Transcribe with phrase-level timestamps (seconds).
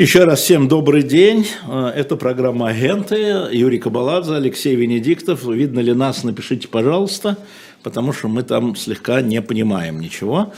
[0.00, 1.46] Еще раз всем добрый день.
[1.68, 3.48] Э, это программа «Агенты».
[3.52, 5.44] Юрий Кабаладзе, Алексей Венедиктов.
[5.44, 7.36] Видно ли нас, напишите, пожалуйста,
[7.82, 10.54] потому что мы там слегка не понимаем ничего.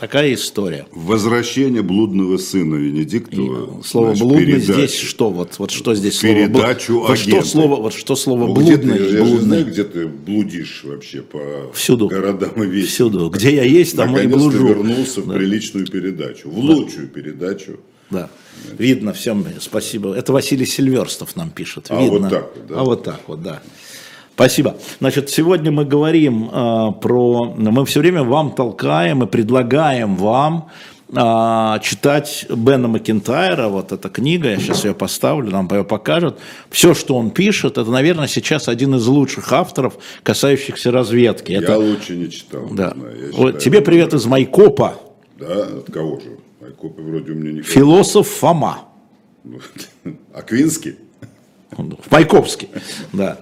[0.00, 0.86] А, Такая история.
[0.92, 3.80] Возвращение блудного сына Венедиктова.
[3.80, 4.72] И слово значит, блудный передачу.
[4.72, 5.30] здесь что?
[5.30, 8.76] Вот, вот что здесь передачу слово вот что слово, вот что слово ну, блудный?
[8.76, 9.40] Где ты, я блудный.
[9.40, 12.08] знаю, где ты блудишь вообще по Всюду.
[12.08, 12.88] городам и весям.
[12.88, 13.28] Всюду.
[13.28, 14.66] Где я есть, там и блужу.
[14.66, 15.32] вернулся да.
[15.32, 16.60] в приличную передачу, в да.
[16.60, 17.78] лучшую передачу.
[18.10, 18.30] Да.
[18.78, 20.14] Видно всем, спасибо.
[20.14, 21.86] Это Василий Сильверстов нам пишет.
[21.90, 22.18] А Видно.
[22.18, 22.74] вот так вот, да?
[22.74, 23.62] А вот так вот, да.
[24.40, 24.76] Спасибо.
[25.00, 27.54] Значит, сегодня мы говорим э, про...
[27.58, 30.70] Мы все время вам толкаем и предлагаем вам
[31.10, 36.38] э, читать Бена Макентайра, вот эта книга, я сейчас ее поставлю, нам ее покажут.
[36.70, 41.52] Все, что он пишет, это, наверное, сейчас один из лучших авторов, касающихся разведки.
[41.52, 41.76] Я это...
[41.76, 42.66] лучше не читал.
[42.70, 42.94] Да.
[42.96, 44.94] Не знаю, вот, считаю, тебе привет из Майкопа.
[45.38, 46.38] Да, от кого же?
[46.62, 48.88] Майкопа вроде у меня не Философ Фома.
[50.32, 50.96] Аквинский?
[51.72, 52.68] В Майкопске,
[53.12, 53.38] да.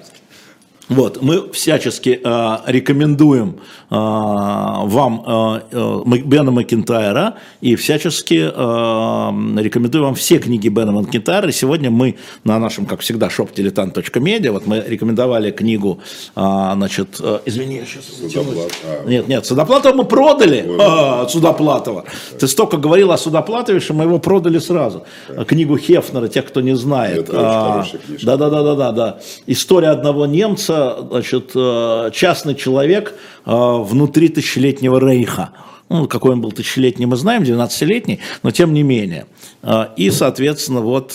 [0.89, 3.56] Вот, мы всячески э, рекомендуем
[3.91, 11.50] э, вам э, э, Бена Макентайра и всячески э, рекомендуем вам все книги Бена Макентайра.
[11.53, 16.00] Сегодня мы на нашем, как всегда, shopdiletant.media, вот мы рекомендовали книгу,
[16.34, 16.41] э,
[16.75, 18.05] значит, э, извини, я сейчас...
[18.06, 18.73] Судоплат.
[18.84, 19.08] А.
[19.08, 22.05] Нет, нет, Судоплатова мы продали, Ой, а, Судоплатова.
[22.39, 25.05] Ты столько говорил о Судоплатове, что мы его продали сразу.
[25.47, 27.28] Книгу Хефнера, тех, кто не знает.
[27.28, 27.86] Это а,
[28.23, 29.19] да, да, да, да, да, да.
[29.47, 30.77] История одного немца,
[31.10, 35.50] значит, э, частный человек э, внутри тысячелетнего рейха.
[35.88, 39.26] Ну, какой он был тысячелетний, мы знаем, 12-летний, но тем не менее.
[39.62, 41.14] Э, и, соответственно, вот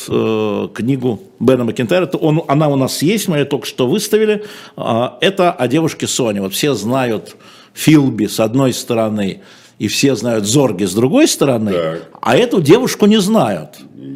[0.74, 4.44] книгу Бена Макентайра, он, она у нас есть, мы ее только что выставили.
[4.76, 6.42] Это о девушке Соне.
[6.42, 7.36] Вот все знают
[7.74, 9.42] Филби с одной стороны,
[9.80, 12.10] и все знают Зорги с другой стороны, так.
[12.22, 13.70] а эту девушку не знают.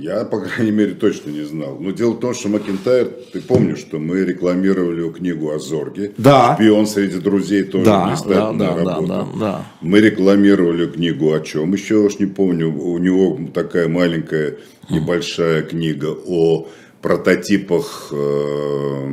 [0.07, 1.77] Я, по крайней мере, точно не знал.
[1.81, 6.13] Но дело в том, что Макентайр, ты помнишь, что мы рекламировали книгу о Зорге.
[6.17, 6.55] Да.
[6.55, 9.07] Шпион среди друзей тоже да, блистательная да, да, работа.
[9.07, 9.65] Да, да, да.
[9.81, 11.73] Мы рекламировали книгу о чем?
[11.73, 12.71] Еще уж не помню.
[12.73, 14.55] У него такая маленькая,
[14.89, 16.69] небольшая книга о
[17.01, 19.09] прототипах, э,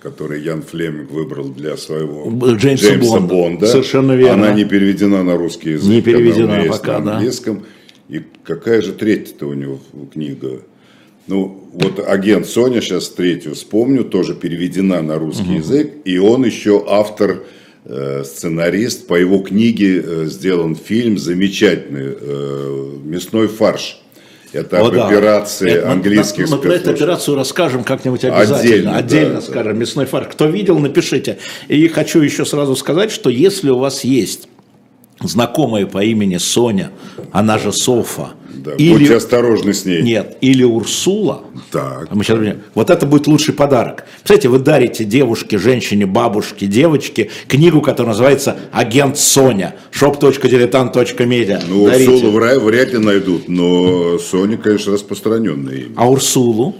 [0.00, 3.34] которые Ян Флеминг выбрал для своего Джеймса, Джеймса Бонда.
[3.34, 3.66] Бонда.
[3.66, 4.46] Совершенно верно.
[4.46, 5.90] Она не переведена на русский язык.
[5.90, 7.56] Не переведена пока, на английском.
[7.58, 7.64] Да.
[8.08, 9.80] И какая же третья-то у него
[10.12, 10.60] книга?
[11.26, 15.58] Ну, вот агент Соня, сейчас третью вспомню, тоже переведена на русский угу.
[15.58, 15.92] язык.
[16.04, 17.42] И он еще автор,
[17.84, 19.08] э, сценарист.
[19.08, 22.16] По его книге э, сделан фильм замечательный
[23.04, 24.00] «Мясной фарш».
[24.52, 25.08] Это О, об да.
[25.08, 28.58] операции это, английских мы, мы, мы про эту операцию расскажем как-нибудь обязательно.
[28.58, 29.78] Отдельно, Отдельно да, скажем, да.
[29.78, 30.28] мясной фарш.
[30.30, 31.38] Кто видел, напишите.
[31.68, 34.48] И хочу еще сразу сказать, что если у вас есть
[35.20, 36.90] знакомая по имени Соня,
[37.32, 38.30] она же Софа.
[38.66, 40.02] Да, или, будьте осторожны с ней.
[40.02, 41.42] Нет, или Урсула.
[41.70, 42.12] Так.
[42.14, 42.38] Мы сейчас,
[42.74, 44.06] вот это будет лучший подарок.
[44.16, 49.76] Представляете, вы дарите девушке, женщине, бабушке, девочке книгу, которая называется «Агент Соня».
[49.92, 51.62] shop.diletant.media.
[51.68, 52.10] Ну, дарите.
[52.10, 55.94] Урсулу вряд ли найдут, но Соня, конечно, распространенное имя.
[55.96, 56.76] А Урсулу?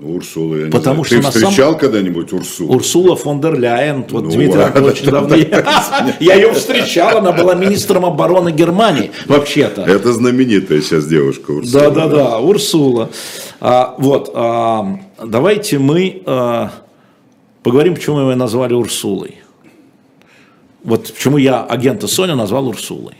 [0.00, 1.22] Урсула, я не Потому знаю.
[1.22, 1.80] Что Ты встречал сам...
[1.80, 2.74] когда-нибудь Урсулу?
[2.74, 4.04] Урсула фон дер Ляйен.
[4.08, 5.34] Вот ну, Дмитрий ладно, очень давно.
[6.20, 9.82] Я ее встречал, она была министром обороны Германии, вообще-то.
[9.82, 11.90] Это знаменитая сейчас девушка Урсула.
[11.90, 13.10] Да-да-да, Урсула.
[13.60, 16.70] А, вот, а, давайте мы а,
[17.64, 19.38] поговорим, почему мы ее назвали Урсулой.
[20.84, 23.14] Вот почему я агента Соня назвал Урсулой.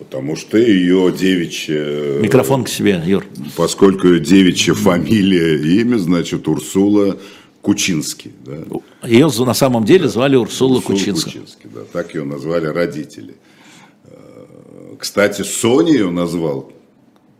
[0.00, 2.20] Потому что ее девичья...
[2.20, 3.22] Микрофон к себе, Юр.
[3.54, 7.18] Поскольку ее девичья фамилия имя, значит, Урсула
[7.60, 8.32] Кучинский.
[8.46, 9.06] Да?
[9.06, 11.32] Ее на самом деле звали Урсула, Урсула Кучинский.
[11.32, 13.34] Кучинский да, так ее назвали родители.
[14.04, 16.72] Э, кстати, Соня ее назвал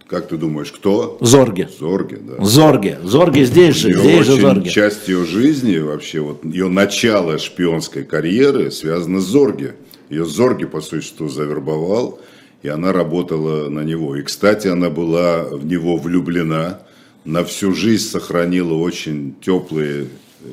[0.06, 1.18] как ты думаешь, кто?
[1.20, 1.68] Зорге.
[1.78, 2.44] Зорге, да.
[2.44, 2.98] Зорге.
[3.04, 4.68] Зорге здесь же, ее здесь же Зорге.
[4.68, 9.76] Часть ее жизни, вообще, вот ее начало шпионской карьеры связано с Зорге.
[10.08, 12.18] Ее Зорге, по существу, завербовал
[12.62, 14.16] и она работала на него.
[14.16, 16.80] И, кстати, она была в него влюблена,
[17.24, 20.08] на всю жизнь сохранила очень теплые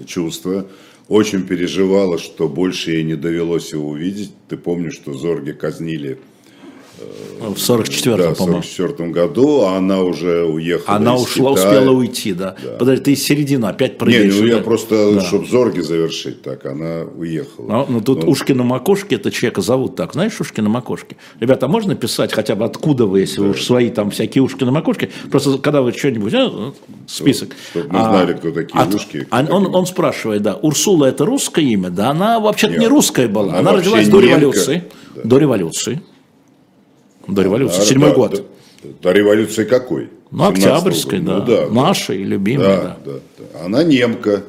[0.06, 0.68] чувства,
[1.08, 4.32] очень переживала, что больше ей не довелось его увидеть.
[4.50, 6.20] Ты помнишь, что Зорги казнили
[7.40, 8.62] в 44-м, да, по-моему.
[8.62, 11.70] в 44 году, а она уже уехала Она ушла, Китая.
[11.70, 12.56] успела уйти, да.
[12.62, 12.72] да.
[12.78, 14.34] Подожди, ты из середины опять прыгаешь.
[14.34, 15.22] Не, ну я просто, да.
[15.22, 17.68] чтобы Зорги завершить, так, она уехала.
[17.68, 18.32] Ну, ну тут Но...
[18.32, 21.18] Ушкина Макошки, это человека зовут так, знаешь, Ушкина Макошки?
[21.40, 23.44] Ребята, а можно писать хотя бы откуда вы, если да.
[23.44, 25.10] вы уж свои там всякие Ушкина Макошки?
[25.32, 26.74] Просто когда вы что-нибудь, ну,
[27.08, 27.50] список.
[27.72, 29.28] Чтобы мы знали, кто такие а, Ушки.
[29.30, 31.90] А, он, он спрашивает, да, Урсула это русское имя?
[31.90, 34.84] Да, она вообще-то не русская была, она, она родилась до революции.
[35.16, 35.22] Да.
[35.24, 36.02] До революции.
[37.28, 38.46] До революции, седьмой год.
[39.02, 40.10] Да, революция какой?
[40.32, 41.40] Ну, Октябрьской, да.
[41.40, 41.68] Ну, да.
[41.70, 43.12] Нашей, любимой, да, да.
[43.14, 43.66] да, да.
[43.66, 44.44] Она немка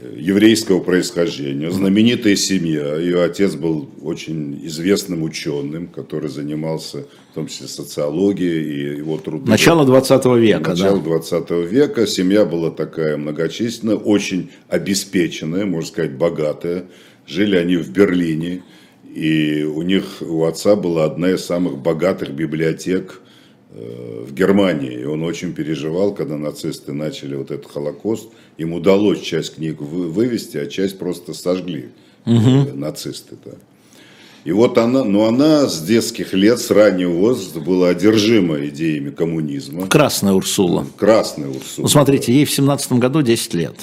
[0.00, 2.96] э, еврейского происхождения, знаменитая семья.
[2.96, 9.50] Ее отец был очень известным ученым, который занимался в том числе социологией и его труды.
[9.50, 11.04] Начало 20 века, Начало да.
[11.04, 12.06] 20 века.
[12.06, 16.84] Семья была такая многочисленная, очень обеспеченная, можно сказать, богатая.
[17.26, 18.62] Жили они в Берлине.
[19.14, 23.20] И у них, у отца была одна из самых богатых библиотек
[23.70, 25.02] э, в Германии.
[25.02, 28.28] И он очень переживал, когда нацисты начали вот этот Холокост.
[28.58, 31.90] Им удалось часть книг вы- вывести, а часть просто сожгли
[32.26, 32.30] э,
[32.74, 33.36] нацисты.
[33.44, 33.52] Да.
[34.44, 39.86] И вот она, но она с детских лет, с раннего возраста была одержима идеями коммунизма.
[39.86, 40.86] Красная Урсула.
[40.98, 41.84] Красная Урсула.
[41.84, 43.76] Ну, смотрите, ей в 17 году 10 лет.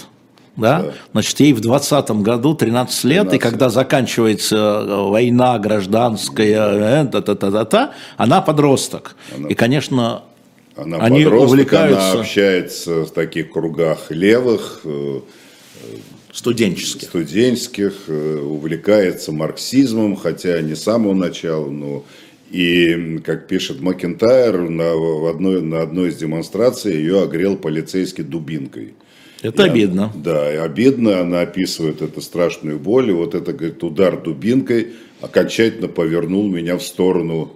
[0.58, 0.82] Да?
[0.82, 0.94] Да.
[1.14, 4.56] Значит, ей в 20 году 13 лет, 13 и когда заканчивается
[4.86, 9.16] э, война гражданская, э, та-та-та-та, она подросток.
[9.36, 10.24] Она- И, конечно,
[10.76, 15.20] Она Они подросток, увлекаются- она общается в таких кругах левых, э,
[16.32, 17.10] студенческих.
[17.10, 22.04] студенческих, э, увлекается марксизмом, хотя не с самого начала, но
[22.50, 28.94] и, как пишет Макентайр, на, в одной, на одной из демонстраций ее огрел полицейский дубинкой.
[29.42, 30.14] Это И она- обидно.
[30.16, 34.90] да, и обидно, она описывает эту страшную боль, и вот это, говорит, удар дубинкой
[35.20, 37.52] окончательно повернул меня в сторону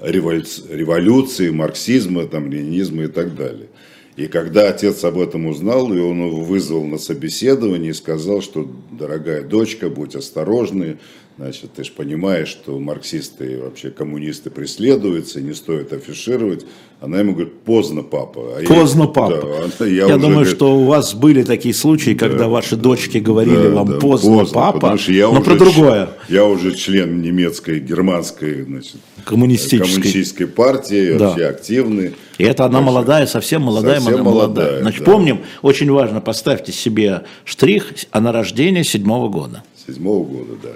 [0.00, 3.68] революции, марксизма, там, ленинизма и так далее.
[4.16, 8.70] И когда отец об этом узнал, и он его вызвал на собеседование и сказал, что,
[8.90, 10.98] дорогая дочка, будь осторожна,
[11.38, 16.64] значит, ты же понимаешь, что марксисты и вообще коммунисты преследуются, не стоит афишировать.
[17.00, 18.54] Она ему говорит, поздно, папа.
[18.58, 19.40] А я- Поздно, папа.
[19.42, 23.18] Да, она- я уже, думаю, говорит, что у вас были такие случаи, когда ваши дочки
[23.18, 26.08] говорили да, вам да, поздно, папа, потому что я но уже про другое.
[26.28, 29.88] Я уже член немецкой, германской, значит, Коммунистической.
[29.94, 31.28] коммунистической партии, Да.
[31.30, 32.14] вообще активный.
[32.38, 34.46] И это она молодая, совсем молодая, совсем молодая.
[34.64, 35.10] молодая, Значит, да.
[35.12, 39.64] помним, очень важно, поставьте себе штрих, она рождения седьмого года.
[39.86, 40.68] Седьмого года, да.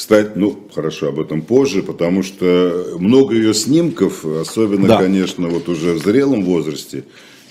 [0.00, 4.96] Кстати, ну, хорошо, об этом позже, потому что много ее снимков, особенно, Да.
[4.96, 7.04] конечно, вот уже в зрелом возрасте,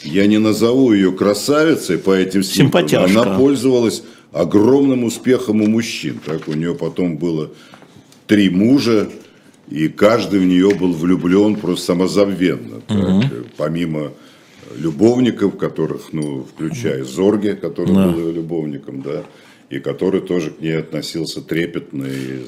[0.04, 2.88] я не назову ее красавицей по этим снимкам.
[2.90, 3.22] Симпатяшка.
[3.22, 4.01] Она пользовалась
[4.31, 6.19] огромным успехом у мужчин.
[6.25, 7.51] Так, у нее потом было
[8.25, 9.10] три мужа,
[9.69, 12.81] и каждый в нее был влюблен просто самозабвенно.
[12.88, 14.12] Так, Помимо
[14.75, 18.07] любовников, которых, ну, включая Зорге, который Да.
[18.07, 19.24] был ее любовником, да,
[19.69, 22.45] и который тоже к ней относился трепетно и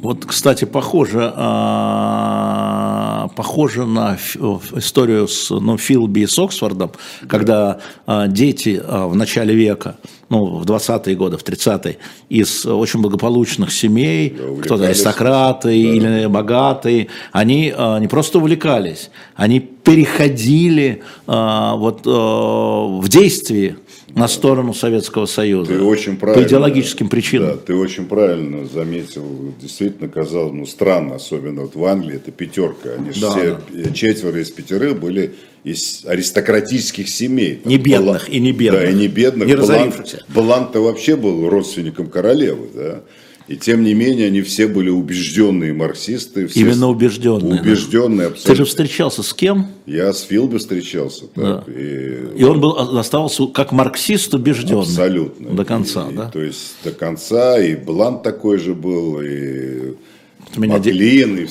[0.00, 6.92] Вот, кстати, похоже, а, похоже на в историю с ну, Филби и с Оксфордом,
[7.26, 9.96] когда а, дети а, в начале века,
[10.28, 11.96] ну, в 20-е годы, в 30-е,
[12.28, 14.62] из очень благополучных семей, увлекались.
[14.62, 23.76] кто-то аристократы или богатые, они не просто увлекались, они переходили вот, а, в действии
[24.18, 25.72] на сторону Советского Союза.
[25.72, 26.42] Ты очень правильно.
[26.42, 27.50] По идеологическим причинам.
[27.50, 29.24] Да, ты очень правильно заметил.
[29.60, 32.90] Действительно, казалось, ну, странно, особенно вот в Англии, это пятерка.
[32.98, 35.34] Они Да, все, э, четверо из пятерых были
[35.64, 37.56] из аристократических семей.
[37.56, 38.82] Там Не бедных Балан- и не бедных.
[38.82, 39.48] Да, и не бедных.
[39.48, 39.92] Не Балан-.
[40.28, 43.00] Балан-то вообще был родственником королевы, да.
[43.48, 46.46] И тем не менее, они все были убежденные марксисты.
[46.48, 47.60] Все Именно убежденные, да.
[47.62, 48.54] Убежденные Ты абсолютно.
[48.56, 49.68] же встречался с кем?
[49.86, 51.28] Я с Филби встречался.
[51.28, 51.72] Так, Да.
[51.72, 54.82] и И он был оставался как марксист убежденный.
[54.82, 55.50] Абсолютно.
[55.56, 56.28] До конца, И- да?
[56.28, 59.94] То есть до конца, и Блант такой же был, и
[60.56, 61.46] меня де- Маклин, и,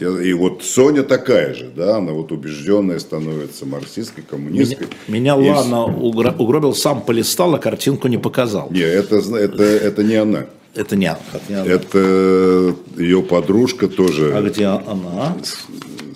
[0.00, 4.88] и вот Соня такая же, да, она вот убежденная становится марксистской, Меня, коммунисткой.
[5.08, 8.68] меня И Лана угро- угробил, сам полистал, а картинку не показал.
[8.70, 10.46] Не, это, это, это не она.
[10.74, 11.66] Это не это не она.
[11.66, 15.36] Это ее подружка тоже, А где она?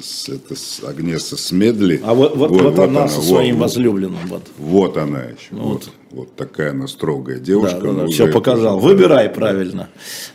[0.00, 2.00] с- это с- Агнеса Смедли.
[2.04, 3.62] А вот, вот, вот она со вот, своим вот.
[3.62, 4.18] возлюбленным.
[4.28, 4.42] Вот.
[4.58, 5.36] Вот она еще.
[5.52, 5.72] Ну вот.
[5.84, 5.88] Вот
[6.37, 7.76] такая она строгая Да, девушка.
[7.81, 8.78] да, да, но все показал.
[8.78, 9.88] Выбирай правильно.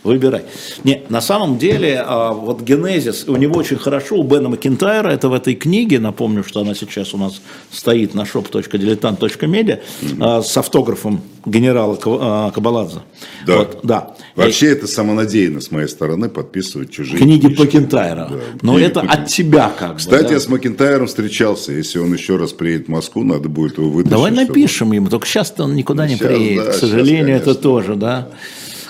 [0.04, 0.44] Выбирай.
[0.84, 5.30] Не, на самом деле, а, вот генезис, у него очень хорошо, у Бена Макинтайра, это
[5.30, 7.42] в этой книге, напомню, что она сейчас у нас
[7.72, 9.80] стоит на shop.diletant.media,
[10.20, 13.00] а, с автографом генерала а, Кабаладзе.
[13.46, 13.58] Да.
[13.58, 14.16] Вот, да.
[14.36, 17.62] Вообще это самонадеянно с моей стороны подписывать чужие Книги книжки.
[17.62, 18.28] Макинтайра.
[18.30, 19.98] Да, Но книги это Макин- от тебя как бы.
[19.98, 20.34] Кстати, да.
[20.34, 21.72] я с Макинтайром встречался.
[21.72, 24.12] Если он еще раз приедет в Москву, надо будет его вытащить.
[24.12, 26.66] Давай чтобы- напишем ему, только сейчас он никуда не Сейчас, приедет.
[26.66, 27.62] да, К сейчас, сожалению, это конечно.
[27.64, 28.30] тоже, да.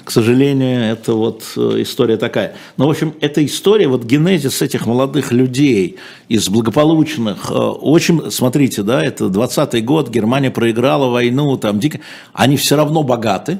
[0.08, 2.56] К сожалению, это вот э, история такая.
[2.78, 5.98] Но, в общем, эта история, вот генезис этих молодых людей
[6.30, 12.00] из благополучных, э, очень, смотрите, да, это 20-й год, Германия проиграла войну, там дико,
[12.32, 13.60] они все равно богаты,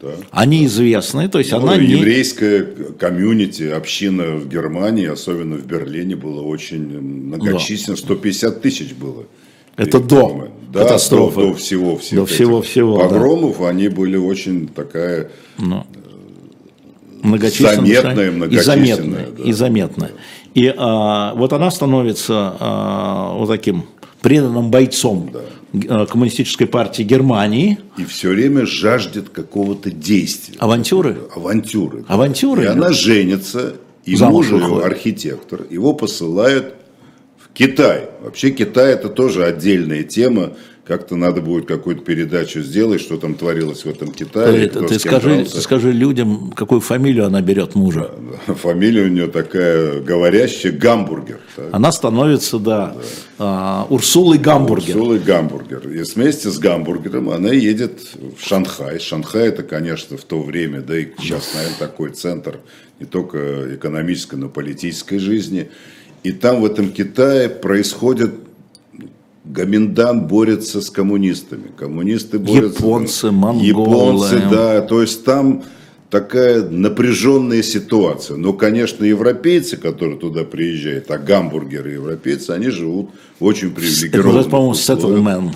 [0.00, 0.10] Да.
[0.30, 1.86] Они известны, то есть Ну, она не...
[1.86, 2.62] еврейская
[2.96, 9.24] комьюнити, община в Германии, особенно в Берлине, была очень многочисленна, 150 тысяч было.
[9.78, 11.40] Это до да, катастрофы.
[11.40, 13.04] До, до всего, всех До этих всего-всего, да.
[13.04, 15.30] погромов, они были очень такая
[17.22, 19.42] многочисленная, Заметная, и многочисленная, заметная, да.
[19.44, 20.10] и заметная.
[20.54, 23.84] И а, вот она становится а, вот таким
[24.20, 25.30] преданным бойцом
[25.72, 27.78] э, коммунистической партии Германии.
[27.96, 30.56] и все время жаждет какого-то действия.
[30.58, 31.18] Авантюры?
[31.34, 32.04] Авантюры.
[32.06, 32.14] да.
[32.14, 32.72] Авантюры, И да.
[32.72, 36.74] она женится, и Замуж муж ее архитектор, его посылают
[37.58, 38.04] Китай.
[38.22, 40.52] Вообще Китай это тоже отдельная тема.
[40.86, 44.68] Как-то надо будет какую-то передачу сделать, что там творилось в этом Китае.
[44.68, 45.60] Ты, ты скажи, дрался.
[45.60, 48.12] скажи людям, какую фамилию она берет мужа.
[48.46, 51.40] Фамилия у нее такая говорящая Гамбургер.
[51.56, 51.66] так.
[51.72, 52.96] Она становится, да,
[53.38, 54.96] а, Урсулой Гамбургер.
[54.96, 55.88] Урсулой Гамбургер.
[55.90, 58.98] И вместе с Гамбургером она едет в Шанхай.
[59.00, 62.60] Шанхай это, конечно, в то время, да и сейчас, наверное, такой центр
[63.00, 65.68] не только экономической, но и политической жизни.
[66.22, 68.32] И там в этом Китае происходит
[69.44, 71.70] Гоминдан борется с коммунистами.
[71.76, 72.82] Коммунисты борются...
[72.82, 73.66] Японцы, монголы.
[73.66, 74.82] Японцы, да.
[74.82, 75.64] То есть там
[76.10, 78.36] такая напряженная ситуация.
[78.36, 84.52] Но, конечно, европейцы, которые туда приезжают, а гамбургеры европейцы, они живут в очень Это привилегированных
[84.52, 85.54] называется, по-моему, settlement.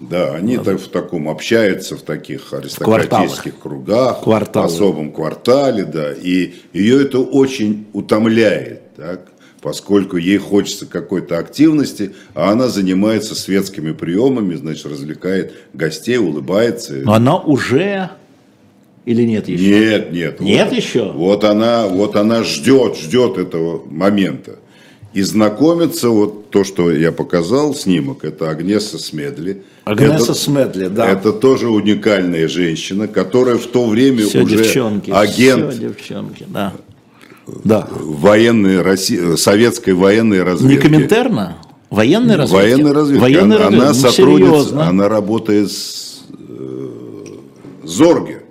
[0.00, 4.68] Да, они так в таком общаются в таких аристократических кругах, Кварталы.
[4.68, 9.28] в особом квартале, да, и ее это очень утомляет, так,
[9.64, 16.96] поскольку ей хочется какой-то активности, а она занимается светскими приемами, значит, развлекает гостей, улыбается.
[16.96, 18.10] Но она уже
[19.06, 19.64] или нет еще?
[19.64, 20.40] Нет, нет.
[20.40, 21.12] Нет вот, еще?
[21.12, 24.56] Вот она, вот она ждет, ждет этого момента.
[25.14, 29.62] И знакомится, вот то, что я показал, снимок, это Агнеса Смедли.
[29.84, 31.08] Агнеса Это- Смедли, да.
[31.08, 36.74] Это тоже уникальная женщина, которая в то время Все уже девчонки, агент все девчонки, да.
[37.64, 37.88] Да.
[37.90, 40.82] военной России, советской военной Не разведки.
[40.82, 41.58] Коминтерна?
[41.90, 42.62] Военной разведки?
[42.62, 43.20] Военной разведки.
[43.20, 43.82] Военной она, разведки.
[43.82, 44.88] она Ну, сотрудница, серьезно.
[44.88, 46.88] она работает с э,
[47.84, 48.42] Зорге.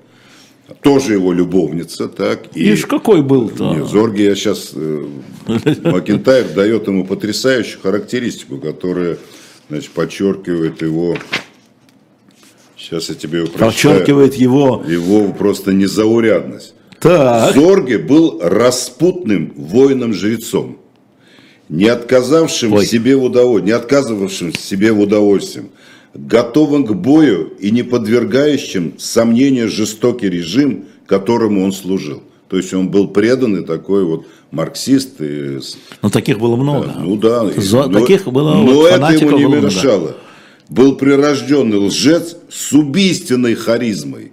[0.82, 2.56] Тоже его любовница, так.
[2.56, 3.74] И, Ишь, какой был-то.
[3.74, 4.74] Не, Зорге я сейчас...
[5.46, 9.18] Макентайр дает ему потрясающую характеристику, которая,
[9.70, 11.18] значит, подчеркивает его...
[12.78, 13.72] Сейчас я тебе его прочитаю.
[13.72, 14.84] Подчеркивает его.
[14.86, 16.76] Его просто незаурядность.
[17.04, 17.54] Так.
[17.54, 20.78] Зорге был распутным воином-жрецом,
[21.70, 22.86] не отказавшим Ой.
[22.86, 25.66] себе в удовольствии, не отказывавшим себе в удовольствии,
[26.14, 32.24] готовым к бою и не подвергающим сомнению жестокий режим, которому он служил.
[32.48, 35.20] То есть он был преданный такой вот марксист.
[35.20, 35.60] И,
[36.02, 36.94] Ну, таких было много.
[37.00, 37.50] ну да.
[37.58, 39.66] За- но- таких было, Но вот, это ему не было много.
[39.68, 40.16] мешало.
[40.70, 44.32] Был прирожденный лжец с убийственной харизмой.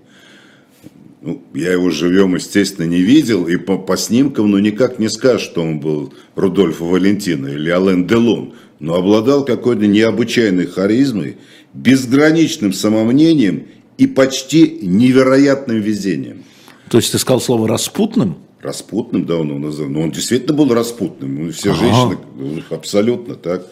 [1.23, 5.43] Ну, я его живем, естественно, не видел, и по, по снимкам, ну, никак не скажешь,
[5.43, 11.37] что он был Рудольфо Валентино или Ален Делон, но обладал какой-то необычайной харизмой,
[11.75, 13.67] безграничным самомнением
[13.99, 16.45] и почти невероятным везением.
[16.89, 18.37] То есть ты сказал слово распутным?
[18.63, 19.91] Распутным, да, он его называл.
[19.91, 21.47] Но он действительно был распутным.
[21.47, 21.81] Ну, Все Ага.
[21.81, 23.67] женщины, ну, абсолютно так.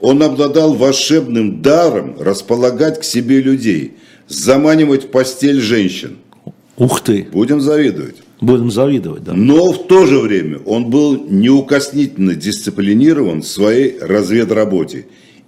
[0.00, 3.92] Он обладал волшебным даром располагать к себе людей,
[4.26, 6.16] заманивать в постель женщин.
[6.76, 8.16] Ух ты, Будем завидовать.
[8.40, 9.32] будем завидовать, да.
[9.32, 15.06] Но в то же время он был неукоснительно дисциплинирован в своей разведработе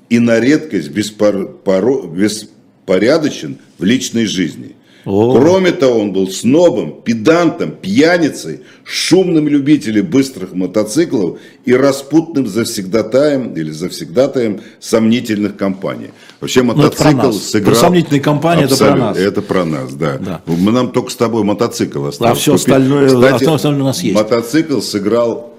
[0.08, 4.76] и на редкость беспор- поро- беспорядочен в личной жизни.
[5.06, 5.38] О.
[5.38, 13.70] Кроме того, он был снобом, педантом, пьяницей, шумным любителем быстрых мотоциклов и распутным завсегдатаем или
[13.70, 16.08] завсегдатаем сомнительных компаний.
[16.40, 17.36] Вообще Ну, про мотоцикл нас.
[17.50, 17.72] сыграл...
[17.74, 19.16] Про сомнительные компании это про Абсолютно, нас.
[19.18, 20.18] Это про нас, да.
[20.18, 20.42] Да.
[20.46, 22.38] Мы, нам только с тобой мотоцикл осталось.
[22.40, 22.66] всё купить.
[22.66, 24.14] остальное- Кстати, а остальное у нас есть.
[24.16, 25.54] Мотоцикл сыграл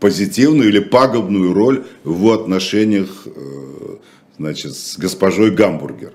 [0.00, 3.30] позитивную или пагубную роль в отношениях э,
[4.38, 6.12] значит, с госпожой Гамбургер.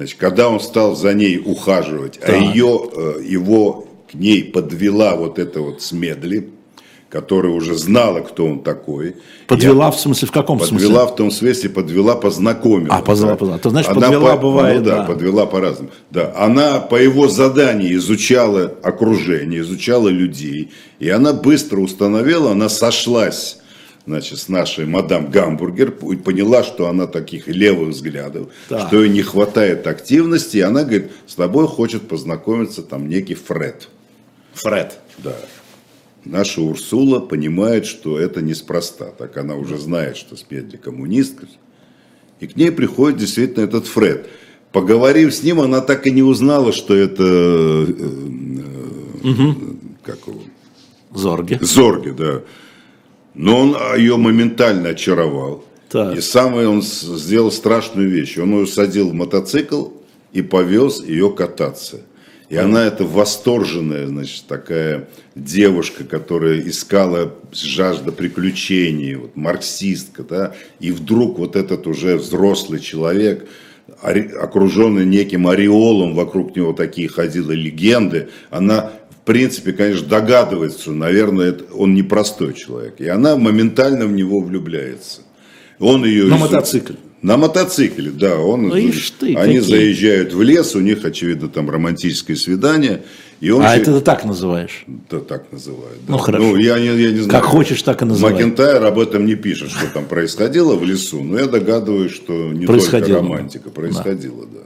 [0.00, 2.40] Значит, когда он стал за ней ухаживать, а Так.
[2.40, 6.48] ее, э, его к ней подвела вот эта вот Смедли,
[7.10, 9.16] которая уже знала, кто он такой.
[9.46, 11.06] Подвела, в смысле, в каком Подвела смысле?
[11.06, 12.94] в том смысле, подвела, познакомила.
[12.96, 13.36] А, позвала, да.
[13.38, 13.58] позвала.
[13.58, 15.04] То значит, Она подвела по- бывает, ну да, да.
[15.04, 15.90] подвела по-разному.
[16.10, 23.58] Да, она по его заданию изучала окружение, изучала людей, и она быстро установила, она сошлась
[24.06, 28.88] значит, с нашей мадам Гамбургер поняла, что она таких левых взглядов, Так.
[28.88, 33.88] что ей не хватает активности, и она говорит, с тобой хочет познакомиться там некий Фред.
[34.54, 34.98] Фред.
[35.18, 35.36] Да.
[36.24, 39.06] Наша Урсула понимает, что это неспроста.
[39.06, 41.46] Так она уже знает, что Спедли коммунистка.
[42.40, 44.28] И к ней приходит действительно этот Фред.
[44.72, 47.22] поговорив с ним, она так и не узнала, что это...
[47.24, 47.86] э,
[49.24, 49.54] э,
[50.02, 50.40] Как его?
[51.14, 51.58] Зорги.
[51.60, 52.42] Зорги, да.
[53.34, 55.64] Но он ее моментально очаровал.
[55.88, 56.16] Так.
[56.16, 58.38] И самое он сделал страшную вещь.
[58.38, 59.88] Он ее садил в мотоцикл
[60.32, 62.02] и повез ее кататься.
[62.50, 70.90] И она это восторженная, значит, такая девушка, которая искала жажда приключений, вот, марксистка, да, и
[70.90, 73.46] вдруг вот этот уже взрослый человек,
[74.02, 78.90] окруженный неким ореолом, вокруг него такие ходили легенды, она
[79.22, 82.94] в принципе, конечно, догадывается, что, наверное, он непростой человек.
[83.00, 85.20] И она моментально в него влюбляется.
[85.78, 86.96] Он ее На мотоцикле.
[87.22, 88.38] На мотоцикле, да.
[88.38, 89.60] Он, Ну, ишь ты, они какие.
[89.60, 93.02] заезжают в лес, у них, очевидно, там романтическое свидание.
[93.40, 94.84] И он А се- это ты так называешь.
[95.10, 95.98] да, так называют.
[96.06, 96.12] да.
[96.12, 96.42] Ну, хорошо.
[96.44, 97.28] Ну, я, не- я не знаю.
[97.30, 98.32] Как хочешь, так и называй.
[98.32, 102.66] Макентайр об этом не пишет, что там происходило в лесу, но я догадываюсь, что не
[102.66, 104.60] только романтика, происходило, да.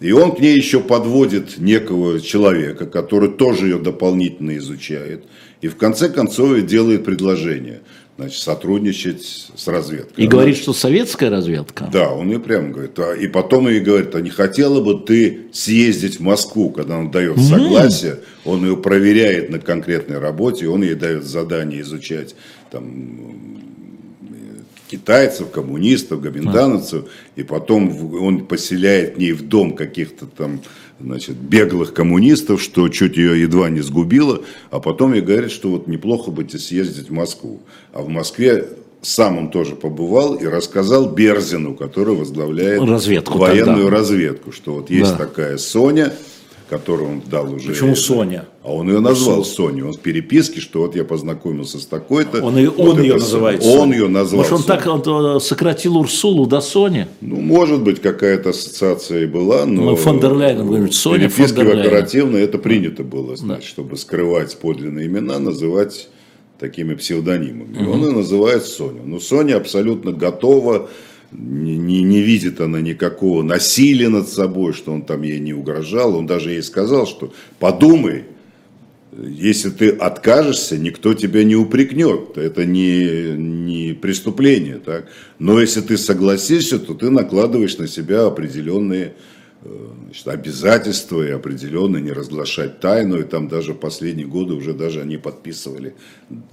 [0.00, 5.24] И он к ней еще подводит некого человека, который тоже ее дополнительно изучает.
[5.62, 7.80] И в конце концов делает предложение.
[8.18, 10.14] Значит, сотрудничать с разведкой.
[10.16, 11.90] И Она- говорит, что советская разведка.
[11.92, 12.98] да, он ей прямо говорит.
[12.98, 17.10] А, и потом ей говорит, а не хотела бы ты съездить в Москву, когда он
[17.10, 22.34] дает согласие, он ее проверяет на конкретной работе, он ей дает задание изучать
[22.70, 23.58] там,
[24.88, 27.04] китайцев, коммунистов, гоминдановцев,
[27.36, 30.60] и потом он поселяет к ней в дом каких-то там
[31.00, 35.86] значит, беглых коммунистов, что чуть ее едва не сгубило, а потом ей говорит, что вот
[35.88, 37.60] неплохо бы тебе съездить в Москву.
[37.92, 38.68] А в Москве
[39.02, 43.90] сам он тоже побывал и рассказал Берзину, который возглавляет Разведку военную тогда.
[43.98, 45.16] разведку, что вот есть Да.
[45.18, 46.12] такая Соня,
[46.68, 47.68] которую он дал уже.
[47.68, 48.46] Почему Соня?
[48.64, 49.82] А он ее назвал Соней.
[49.82, 52.42] Он в переписке, что вот я познакомился с такой-то.
[52.42, 53.78] Он, ее- вот он ее это называет Соня.
[53.80, 54.38] Он ее назвал.
[54.38, 54.82] Может, он Соней.
[54.82, 57.06] так он, э, сократил Урсулу до Сони?
[57.20, 59.82] Ну, может быть, какая-то ассоциация и была, но...
[59.90, 61.80] Ну, фон дер Ляйен, говорит, Соня фон дер Ляйен.
[61.80, 66.08] оперативно это принято было, значит, чтобы скрывать подлинные имена, называть
[66.58, 67.76] такими псевдонимами.
[67.80, 69.02] И Он ее называет Соню.
[69.04, 70.88] Но Соня абсолютно готова,
[71.38, 76.16] не, не, не видит она никакого насилия над собой, что он там ей не угрожал.
[76.16, 78.24] Он даже ей сказал, что подумай,
[79.12, 82.36] если ты откажешься, никто тебя не упрекнет.
[82.36, 84.76] Это не, не преступление.
[84.76, 85.08] Так?
[85.38, 89.14] Но если ты согласишься, то ты накладываешь на себя определенные
[90.04, 93.18] значит, обязательства и определенные не разглашать тайну.
[93.18, 95.94] И там даже в последние годы уже даже они подписывали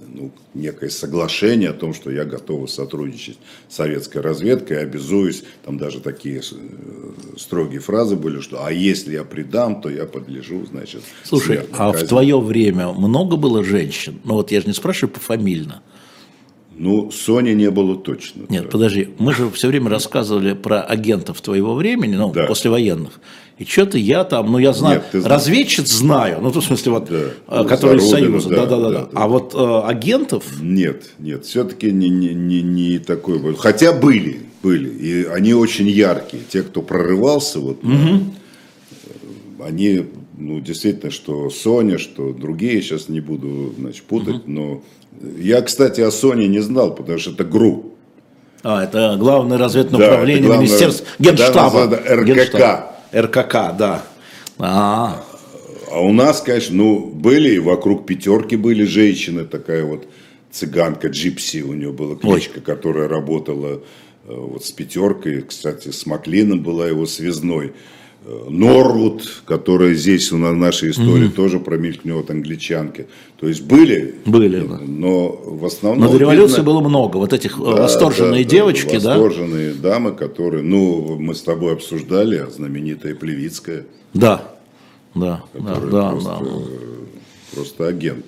[0.00, 6.00] ну, некое соглашение о том, что я готов сотрудничать с советской разведкой, обязуюсь, там даже
[6.00, 11.60] такие э, строгие фразы были, что а если я предам, то я подлежу, значит, Слушай,
[11.72, 12.06] а в казни».
[12.06, 14.20] твое время много было женщин?
[14.24, 15.82] Ну вот я же не спрашиваю пофамильно.
[16.76, 18.42] Ну, Сони не было точно.
[18.48, 18.68] Нет, да.
[18.70, 22.46] подожди, мы же все время рассказывали про агентов твоего времени, ну, Да.
[22.46, 23.20] послевоенных.
[23.58, 25.32] И что-то я там, ну, я знаю, Нет, ты знаешь.
[25.40, 27.16] разведчиц знаю, ну, в смысле, вот, Да.
[27.16, 28.90] э, Ну, которые из Союза, да, да-да-да.
[28.90, 29.08] да, да.
[29.14, 33.54] А вот э, агентов, Нет, нет, все-таки не, не, не, не такой был.
[33.54, 34.88] Хотя были, были.
[34.88, 36.42] И они очень яркие.
[36.48, 38.22] Те, кто прорывался, вот, на-
[39.64, 40.04] они,
[40.36, 44.82] ну, действительно, что Соня, что другие, сейчас не буду, значит, путать, но
[45.38, 47.92] я, кстати, о Соне не знал, потому что это ГРУ.
[48.62, 51.78] а, это главное разведное Да, главное- Министерства да, Генштаба.
[51.84, 52.26] называется РКК.
[52.26, 52.92] Генштаба.
[53.14, 54.02] РКК, да.
[54.58, 55.24] А,
[55.90, 60.06] А у нас, конечно, ну, были вокруг пятерки были женщины, такая вот
[60.50, 63.80] цыганка Джипси, у нее была кличка, которая работала
[64.26, 67.72] э, вот с пятеркой, кстати, с Маклином была его связной.
[68.26, 73.06] Э, Норвуд, которая здесь в нашей истории тоже промелькнет, англичанки.
[73.38, 74.78] То есть были, Были, да.
[74.78, 76.06] но в основном...
[76.06, 79.18] но до революции видно- было много вот этих э, да, восторженные да, девочки, да?
[79.18, 83.84] Восторженные дамы, которые, ну, мы с тобой обсуждали, а знаменитая Плевицкая,
[84.14, 84.54] Да,
[85.14, 86.46] да, да, да, просто, да.
[86.46, 88.24] э, просто агент.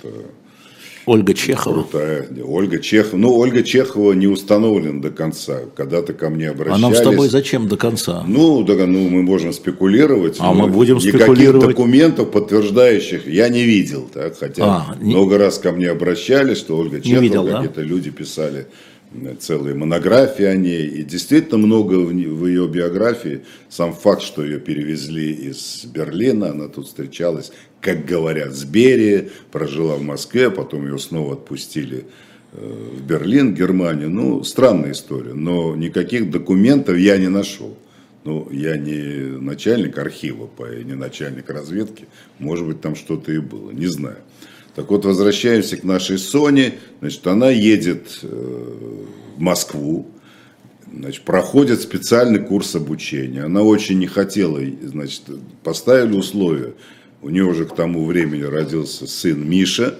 [1.06, 1.82] Ольга Чехова.
[1.84, 2.26] Крутая.
[2.44, 3.16] Ольга Чехова.
[3.16, 5.60] Ну, Ольга Чехова не установлена до конца.
[5.76, 6.82] Когда-то ко мне А обращались.
[6.82, 8.24] нам с тобой зачем до конца?
[8.26, 10.36] Ну, да, ну, мы можем спекулировать.
[10.40, 11.68] А мы будем никаких спекулировать.
[11.68, 14.08] документов, подтверждающих, я не видел.
[14.12, 17.52] Так, хотя А, не- много раз ко мне обращались, что Ольга Чехова, видел, да?
[17.54, 18.66] какие-то люди писали
[19.40, 20.86] целые монографии о ней.
[20.86, 23.42] И действительно много в, ее биографии.
[23.68, 29.96] Сам факт, что ее перевезли из Берлина, она тут встречалась, как говорят, с Берии, прожила
[29.96, 32.04] в Москве, потом ее снова отпустили
[32.52, 34.10] э, в Берлин, Германию.
[34.10, 37.76] Ну, странная история, но никаких документов я не нашел.
[38.24, 40.50] Ну, я не начальник архива,
[40.84, 42.06] не начальник разведки.
[42.40, 44.18] Может быть, там что-то и было, не знаю.
[44.76, 46.74] Так вот, возвращаемся к нашей Соне.
[47.00, 48.26] Значит, она едет э,
[49.36, 50.06] в Москву.
[50.94, 53.44] значит, проходит специальный курс обучения.
[53.44, 55.22] Она очень не хотела, значит,
[55.64, 56.74] поставили условия.
[57.22, 59.94] У нее уже к тому времени родился сын Миша,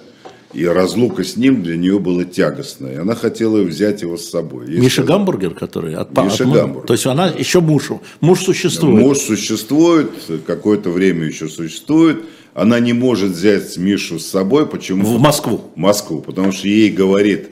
[0.53, 3.01] и разлука с ним для нее была тягостная.
[3.01, 4.67] Она хотела взять его с собой.
[4.67, 6.87] Ей Миша сказали, Гамбургер, который от Миша от, Гамбургер.
[6.87, 7.89] То есть она еще муж,
[8.21, 9.03] муж существует.
[9.03, 10.11] Муж существует,
[10.45, 12.23] какое-то время еще существует.
[12.57, 14.65] Она не может взять Мишу с собой.
[14.65, 15.05] Почему?
[15.05, 15.61] В Москву.
[15.75, 17.49] В Москву, потому что ей говорит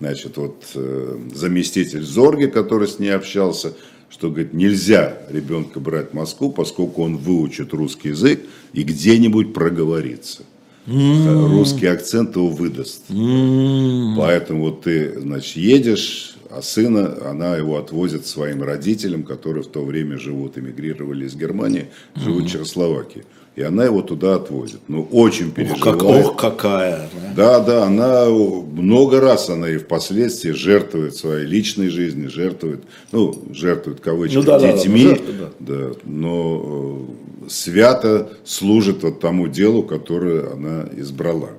[0.00, 3.74] значит, вот, э, заместитель Зорги, который с ней общался,
[4.08, 8.40] что, говорит, нельзя ребенка брать в Москву, поскольку он выучит русский язык
[8.72, 10.44] и где-нибудь проговорится.
[10.86, 11.50] Mm.
[11.50, 13.10] Русский акцент его выдаст.
[13.10, 14.14] Mm.
[14.16, 19.84] Поэтому вот ты, значит, едешь, а сына, она его отвозит своим родителям, которые в то
[19.84, 22.46] время живут, эмигрировали из Германии, живут mm.
[22.46, 23.24] в Чехословакии
[23.56, 24.80] и она его туда отвозит.
[24.86, 26.02] Ну, очень переживает.
[26.02, 27.08] Ох, ох какая.
[27.34, 32.80] Да, да, она много раз, она и впоследствии жертвует своей личной жизнью, жертвует,
[33.12, 35.88] ну, жертвует, кавычки, ну, да, детьми, да, да, да.
[35.88, 37.06] да, но
[37.46, 41.50] э, свято служит вот тому делу, которое она избрала.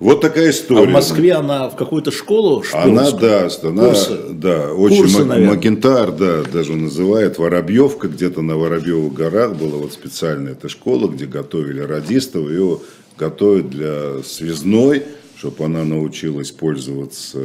[0.00, 0.82] Вот такая история.
[0.82, 4.18] А в Москве она в какую-то школу Она даст, она, Курсы.
[4.30, 10.52] да, очень Курсы, Макентар, да, даже называет Воробьевка, где-то на Воробьевых горах была вот специальная
[10.52, 12.80] эта школа, где готовили радистов, ее
[13.16, 15.04] готовят для связной,
[15.44, 17.38] чтобы она научилась пользоваться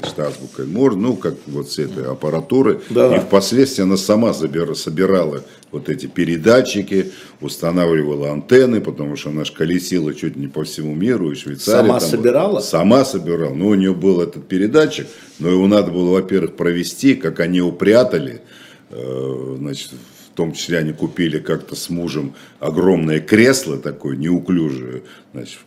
[0.00, 2.82] значит, азбукой Мор, ну, как вот с этой аппаратуры.
[2.90, 3.16] Да.
[3.16, 9.54] И впоследствии она сама забира, собирала вот эти передатчики, устанавливала антенны, потому что она же
[9.54, 11.78] колесила чуть не по всему миру, и Швейцария.
[11.78, 12.60] Сама там, собирала?
[12.60, 13.54] Сама собирала.
[13.54, 15.06] Ну, у нее был этот передатчик,
[15.38, 18.42] но его надо было, во-первых, провести, как они упрятали,
[18.90, 19.92] э, значит,
[20.40, 25.02] том числе они купили как-то с мужем огромное кресло такое неуклюжее,
[25.34, 25.58] значит,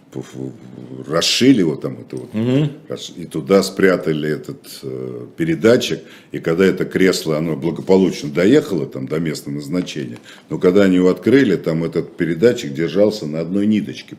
[1.08, 2.70] расшили его там это вот, угу.
[3.16, 6.00] и туда спрятали этот э, передатчик,
[6.32, 10.18] и когда это кресло, оно благополучно доехало там до места назначения,
[10.50, 14.18] но когда они его открыли, там этот передатчик держался на одной ниточке,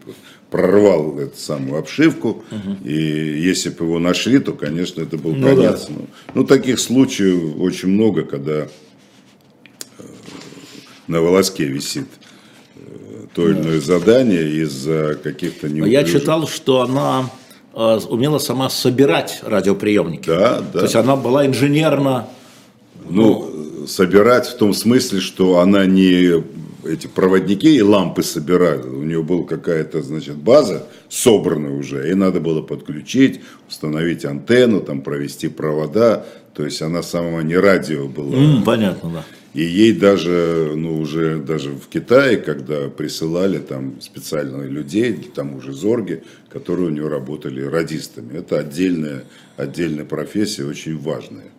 [0.53, 2.77] прорвал эту самую обшивку, угу.
[2.85, 5.87] и если бы его нашли, то, конечно, это был ну, конец.
[5.89, 5.95] Да.
[5.97, 8.69] Ну, ну, таких случаев очень много, когда
[11.07, 12.07] на волоске висит
[12.77, 12.81] э,
[13.35, 15.93] то или иное задание из-за каких-то неуклюжих...
[15.93, 17.31] Я читал, что она
[17.75, 20.27] э, умела сама собирать радиоприемники.
[20.27, 20.81] Да, да.
[20.81, 22.29] То есть она была инженерно...
[23.09, 23.51] Ну,
[23.83, 26.43] ну, собирать в том смысле, что она не
[26.87, 28.83] эти проводники и лампы собирали.
[28.83, 35.01] У нее была какая-то, значит, база собранная уже, и надо было подключить, установить антенну, там
[35.01, 36.25] провести провода.
[36.55, 38.37] То есть она сама не радио была.
[38.37, 39.25] Mm, понятно, да.
[39.55, 45.73] И ей даже, ну, уже даже в Китае, когда присылали там специальных людей, там уже
[45.73, 48.37] зорги, которые у нее работали радистами.
[48.37, 49.23] Это отдельная,
[49.57, 51.53] отдельная профессия, очень важная.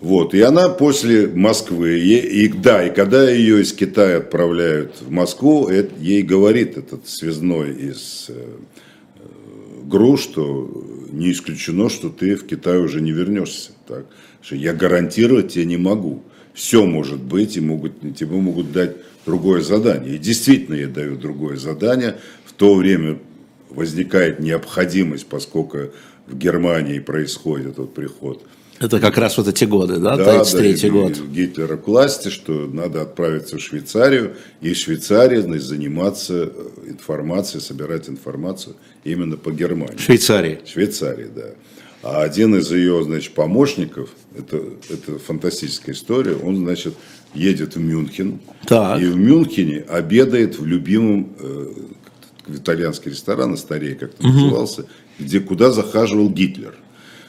[0.00, 5.10] Вот, и она после Москвы, и, и да, и когда ее из Китая отправляют в
[5.10, 8.34] Москву, это, ей говорит этот связной из э,
[9.84, 13.70] ГРУ, что не исключено, что ты в Китай уже не вернешься.
[13.86, 14.04] Так?
[14.42, 16.24] Что я гарантировать тебе не могу
[16.54, 20.16] все может быть, и могут, тебе могут дать другое задание.
[20.16, 22.18] И действительно ей дают другое задание.
[22.44, 23.18] В то время
[23.70, 25.90] возникает необходимость, поскольку
[26.26, 28.42] в Германии происходит вот приход.
[28.82, 31.18] Это как раз вот эти годы, да, да 33 да, год.
[31.30, 38.08] Гитлера к власти, что надо отправиться в Швейцарию, и в Швейцарии заниматься э, информацией, собирать
[38.08, 39.98] информацию именно по Германии.
[39.98, 40.58] Швейцарии.
[40.66, 41.50] Швейцарии, да.
[42.02, 44.60] А один из ее, значит, помощников, это,
[44.90, 46.94] это фантастическая история, он, значит,
[47.32, 48.40] едет в Мюнхен.
[48.66, 49.00] Так.
[49.00, 51.72] И в Мюнхене обедает в любимом э,
[52.48, 54.32] итальянский ресторан, старее как-то угу.
[54.32, 54.86] назывался,
[55.18, 56.74] где, куда захаживал Гитлер.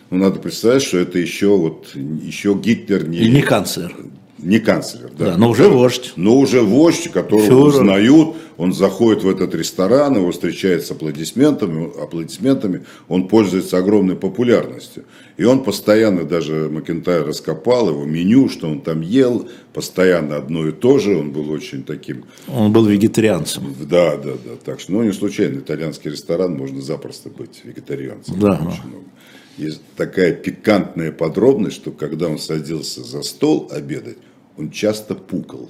[0.10, 3.20] Ну, надо представить, что это еще, вот, еще Гитлер не...
[3.20, 3.96] И не канцлер.
[4.44, 5.32] Не канцлер, да.
[5.32, 6.14] да но уже вождь.
[6.16, 7.82] Но уже вождь, которого Фюрер.
[7.82, 8.36] узнают.
[8.58, 12.86] Он заходит в этот ресторан, его встречает с аплодисментами, аплодисментами.
[13.08, 15.06] Он пользуется огромной популярностью.
[15.38, 20.72] И он постоянно, даже Макентайр раскопал его меню, что он там ел, постоянно одно и
[20.72, 21.18] то же.
[21.18, 22.26] Он был очень таким...
[22.48, 23.76] Он был вегетарианцем.
[23.90, 24.52] Да, да, да.
[24.64, 28.40] Так что, ну, не случайно, итальянский ресторан можно запросто быть вегетарианцем.
[28.40, 28.54] Да.
[28.54, 29.06] Очень много.
[29.58, 34.18] Есть такая пикантная подробность, что когда он садился за стол обедать,
[34.58, 35.70] он часто пукал.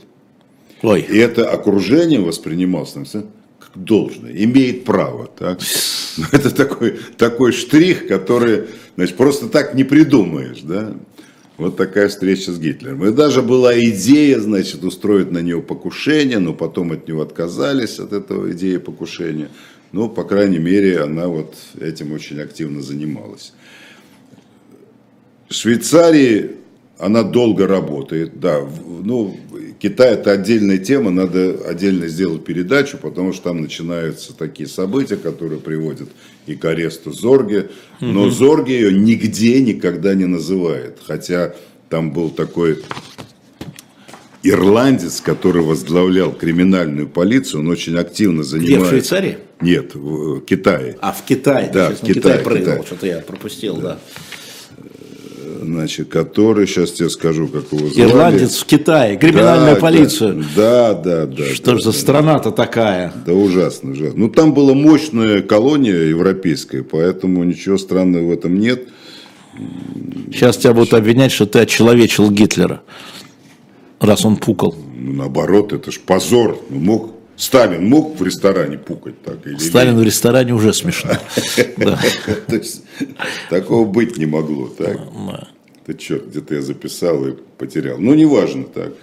[0.82, 1.02] Ой.
[1.02, 5.28] И это окружение воспринималось как должное, имеет право.
[5.28, 5.60] Так?
[6.32, 8.66] Это такой, такой штрих, который
[8.96, 10.62] значит, просто так не придумаешь.
[10.62, 10.94] Да?
[11.58, 13.06] Вот такая встреча с Гитлером.
[13.06, 18.12] И даже была идея, значит, устроить на него покушение, но потом от него отказались, от
[18.12, 19.50] этого идеи покушения.
[19.92, 23.54] Но, по крайней мере, она вот этим очень активно занималась.
[25.50, 26.63] Швейцарии
[27.04, 28.62] она долго работает, да.
[29.04, 29.38] Ну,
[29.80, 35.60] Китай это отдельная тема, надо отдельно сделать передачу, потому что там начинаются такие события, которые
[35.60, 36.10] приводят
[36.48, 37.70] и к аресту Зорге.
[38.00, 41.00] Но Зорге ее нигде никогда не называет.
[41.06, 41.54] Хотя
[41.90, 42.82] там был такой
[44.42, 48.86] ирландец, который возглавлял криминальную полицию, он очень активно Где, занимается...
[48.86, 49.38] в Швейцарии?
[49.62, 50.98] Нет, в Китае.
[51.02, 51.70] А, в Китае.
[51.74, 52.86] Да, в Китае, Китай прыгнул, Китай.
[52.86, 54.00] что-то я пропустил, да.
[55.64, 58.10] Значит, который, сейчас тебе скажу, как его звали.
[58.10, 60.46] Ирландец в Китае, криминальную Да, полицию.
[60.56, 61.46] Да, да, да.
[61.54, 61.98] Что да, ж за да.
[61.98, 63.14] страна-то такая?
[63.26, 64.20] Да ужасно, ужасно.
[64.20, 68.88] Ну, там была мощная колония европейская, поэтому ничего странного в этом нет.
[70.32, 72.82] Сейчас тебя будут обвинять, что ты отчеловечил Гитлера,
[74.00, 74.76] раз он пукал.
[74.96, 76.60] Ну, наоборот, это ж позор.
[76.70, 77.14] Ну, мог...
[77.36, 79.46] Сталин мог в ресторане пукать так?
[79.46, 81.12] Или Сталин в ресторане уже смешно.
[81.78, 82.00] Да.
[82.28, 82.46] нет?
[82.46, 82.84] То есть,
[83.50, 84.70] такого быть не могло,
[85.86, 85.96] так?
[85.98, 87.98] Ты черт, где-то я записал и потерял.
[87.98, 88.94] Ну, неважно так.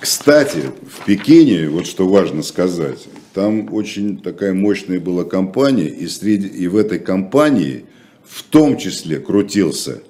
[0.00, 6.46] Кстати, в Пекине, вот что важно сказать, там очень такая мощная была компания, и, среди,
[6.46, 7.84] и в этой компании
[8.24, 10.02] в том числе крутился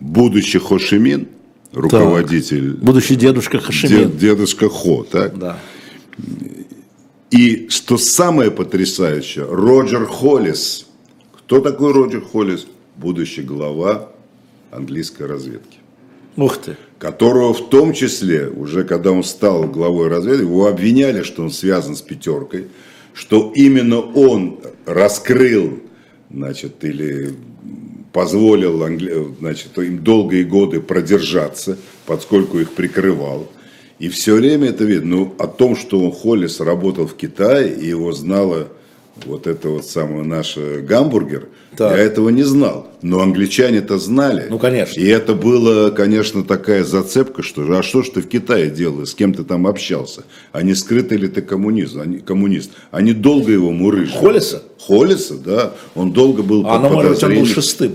[0.00, 1.28] будущий Хошимин,
[1.72, 4.10] руководитель, Будущий дедушка Хашимин.
[4.10, 5.38] дед- дедушка Хо, так?
[5.38, 5.58] Да.
[7.30, 10.86] И что самое потрясающее, Роджер Холлис.
[11.36, 12.66] Кто такой Роджер Холлис?
[12.96, 14.10] Будущий глава
[14.74, 15.78] английской разведки.
[16.36, 16.76] Ух ты.
[16.98, 21.94] Которого в том числе, уже когда он стал главой разведки, его обвиняли, что он связан
[21.96, 22.66] с пятеркой,
[23.12, 25.80] что именно он раскрыл,
[26.30, 27.34] значит, или
[28.12, 33.50] позволил англи- значит, им долгие годы продержаться, поскольку их прикрывал.
[33.98, 35.16] И все время это видно.
[35.16, 38.68] Ну, о том, что он Холлис работал в Китае, и его знала
[39.26, 41.96] вот это вот самое наше гамбургер, Так.
[41.96, 42.88] я этого не знал.
[43.02, 44.46] Но англичане-то знали.
[44.50, 44.98] Ну, конечно.
[44.98, 49.14] И это было, конечно, такая зацепка, что а что ж ты в Китае делал, с
[49.14, 50.24] кем ты там общался?
[50.52, 51.96] А не скрытый ли ты коммунист?
[51.96, 52.70] Они, коммунист?
[52.90, 54.16] Они долго его мурыжили.
[54.16, 54.62] Холлиса?
[54.78, 55.74] Холлиса, да.
[55.94, 57.92] Он долго был А, под ну, может быть, он был шестым.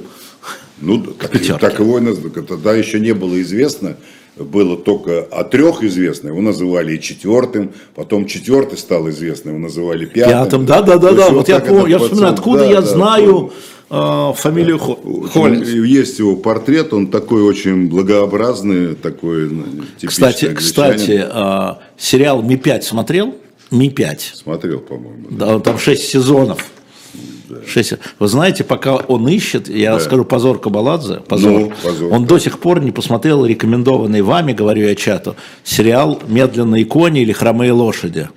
[0.82, 2.30] Ну, так, так его и назвали.
[2.46, 3.98] Тогда еще не было известно,
[4.44, 10.06] было только о трех известно, его называли и четвертым, потом четвертый стал известным, его называли
[10.06, 10.32] пятым.
[10.32, 11.30] Пятым, да, да, да, да.
[11.30, 13.54] Вот я помню, я вспоминаю, откуда да, я да, знаю
[13.90, 15.28] э, фамилию Хо- помню.
[15.30, 15.70] Холлис.
[15.70, 19.64] Есть его портрет, он такой очень благообразный, такой ну,
[20.06, 20.56] Кстати, англичанин.
[20.56, 23.36] кстати, э, сериал Ми-5 смотрел?
[23.72, 24.20] Ми-5.
[24.34, 25.28] Смотрел, по-моему.
[25.30, 26.66] Да, там 6 сезонов.
[27.68, 27.94] Шесть.
[28.20, 30.00] Вы знаете, пока он ищет, я Да.
[30.00, 32.30] скажу позор Кабаладзе, позор, Ну, позор, он да.
[32.36, 37.72] до сих пор не посмотрел рекомендованный вами, говорю я чату, сериал «Медленные кони» или «Хромые
[37.72, 38.30] лошади».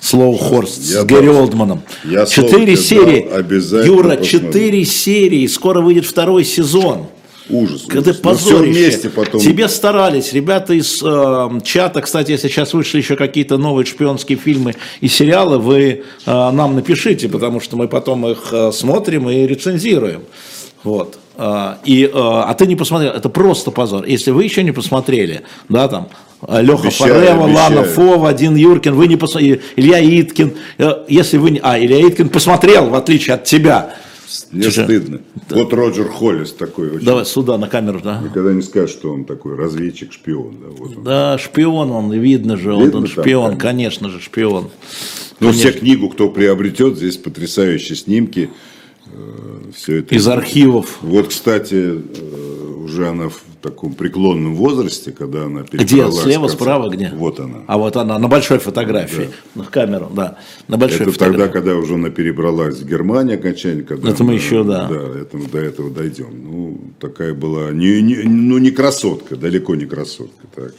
[0.00, 1.82] Слоу Хорст Я с Гэри дал- Олдманом.
[2.04, 3.86] я Четыре серии.
[3.86, 5.46] Юра, четыре серии.
[5.46, 7.06] Скоро выйдет второй сезон.
[7.50, 7.84] Ужас.
[7.88, 8.22] Когда ужас.
[8.22, 8.80] Позорище.
[8.80, 9.40] вместе потом.
[9.40, 10.32] Тебе старались.
[10.32, 15.58] Ребята из э, чата, кстати, если сейчас вышли еще какие-то новые шпионские фильмы и сериалы,
[15.58, 20.22] вы э, нам напишите, потому что мы потом их э, смотрим и рецензируем.
[20.84, 21.18] Вот.
[21.36, 24.04] А, И, э, а ты не посмотрел, это просто позор.
[24.04, 26.08] Если вы еще не посмотрели, да, там,
[26.46, 27.84] э, Леха Форева, Лана.
[27.84, 32.28] Фова, Один Юркин, вы не посмотрели, Илья Иткин, э, если вы не, а, Илья Иткин
[32.28, 33.94] посмотрел, в отличие от тебя.
[34.50, 35.20] Мне Слушай, стыдно.
[35.50, 37.04] Вот Роджер Холлис такой очень.
[37.04, 38.20] Давай сюда, на камеру, да.
[38.20, 40.56] Никогда не скажешь, что он такой разведчик, шпион.
[40.60, 41.04] Да, вот он.
[41.04, 43.60] Да, шпион он, видно же, он, Видно он там, шпион, конечно.
[43.60, 44.70] конечно же, шпион.
[45.40, 48.50] Ну, все книгу, кто приобретет, здесь потрясающие снимки.
[49.74, 50.98] Все это Из архивов.
[51.02, 53.30] Вот, кстати, э, уже она
[53.62, 55.78] таком преклонном возрасте, когда она Где?
[55.84, 57.10] перебралась в Слева, справа, где?
[57.14, 57.58] Вот она.
[57.66, 59.30] А вот она, на большой фотографии.
[59.54, 60.36] На камеру, да.
[60.68, 61.38] На большой Это фотографии.
[61.42, 63.84] тогда, когда уже она перебралась в Германию окончательно.
[63.84, 64.88] Когда Это мы она- еще, да.
[64.88, 66.26] Да, это мы до этого дойдем.
[66.44, 70.46] Ну, такая была, не, не- ну, не красотка, далеко не красотка.
[70.54, 70.74] Так.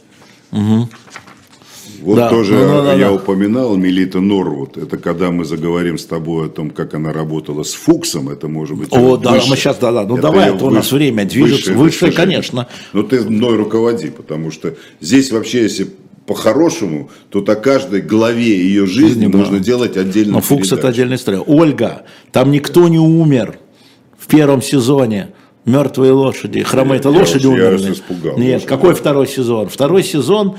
[2.04, 3.12] Вот Да, тоже ну, да, да, я да.
[3.12, 4.76] упоминал Мелита Норвуд.
[4.76, 8.28] Это когда мы заговорим с тобой о том, как она работала с Фуксом.
[8.28, 8.88] Это может быть...
[8.92, 10.04] О, да, выше- мы сейчас, да, да.
[10.04, 11.72] Ну, это давай, её а у нас выше- время движется.
[11.72, 12.36] Высшее, достижение.
[12.36, 12.68] конечно.
[12.92, 15.86] Но ты мной руководи, потому что здесь вообще, если
[16.26, 19.38] по-хорошему, то о каждой главе ее жизни Да.
[19.38, 20.34] можно делать отдельно.
[20.34, 21.40] Но Фукс это отдельная история.
[21.46, 23.58] Ольга, там никто не умер
[24.18, 25.28] в первом сезоне.
[25.64, 27.92] Мертвые лошади, хромые это Я лошади я умерли.
[27.92, 28.36] испугал.
[28.36, 28.68] Нет, Лошади.
[28.68, 29.68] какой второй сезон?
[29.68, 30.56] Второй сезон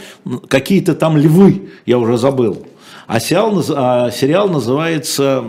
[0.47, 2.65] какие-то там львы, я уже забыл.
[3.07, 5.43] А сериал, а сериал называется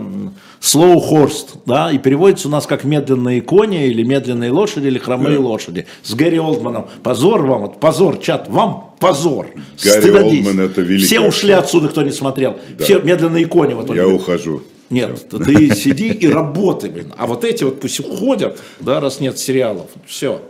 [0.61, 5.39] Slow Horse, да, и переводится у нас как медленные кони или медленные лошади или хромые
[5.39, 5.87] лошади.
[6.03, 6.87] С Гэри Олдманом.
[7.01, 9.47] Позор вам, вот позор, чат, вам позор.
[9.83, 10.47] Гарри Стыдитесь.
[10.47, 12.57] Олдман это великий Все ушли отсюда, кто не смотрел.
[12.79, 13.73] Все медленные кони.
[13.73, 14.21] Вот он Я говорит.
[14.21, 14.61] ухожу.
[14.89, 17.13] Нет, ты сиди и работай, блин.
[17.17, 19.89] А вот эти вот пусть уходят, да, раз нет сериалов.
[20.05, 20.41] Все.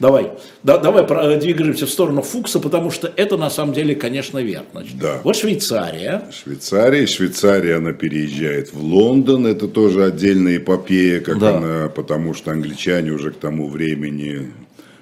[0.00, 0.32] Давай,
[0.64, 4.66] да, давай про- двигаемся в сторону Фукса, потому что это на самом деле, конечно, верно.
[4.72, 5.20] Значит, Да.
[5.22, 7.06] Вот Швейцария, Швейцария.
[7.06, 9.46] Швейцария, она переезжает в Лондон.
[9.46, 11.56] Это тоже отдельная эпопея, как Да.
[11.56, 14.50] она, потому что англичане уже к тому времени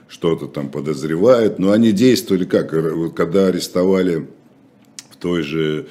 [0.08, 1.58] что-то там подозревают.
[1.58, 2.72] Но они действовали как?
[2.74, 4.26] Вот Когда арестовали
[5.10, 5.86] в той же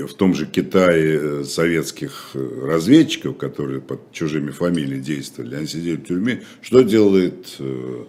[0.00, 5.96] в том же Китае э, советских э, разведчиков, которые под чужими фамилиями действовали, они сидели
[5.96, 6.42] в тюрьме.
[6.60, 8.04] Что делает э,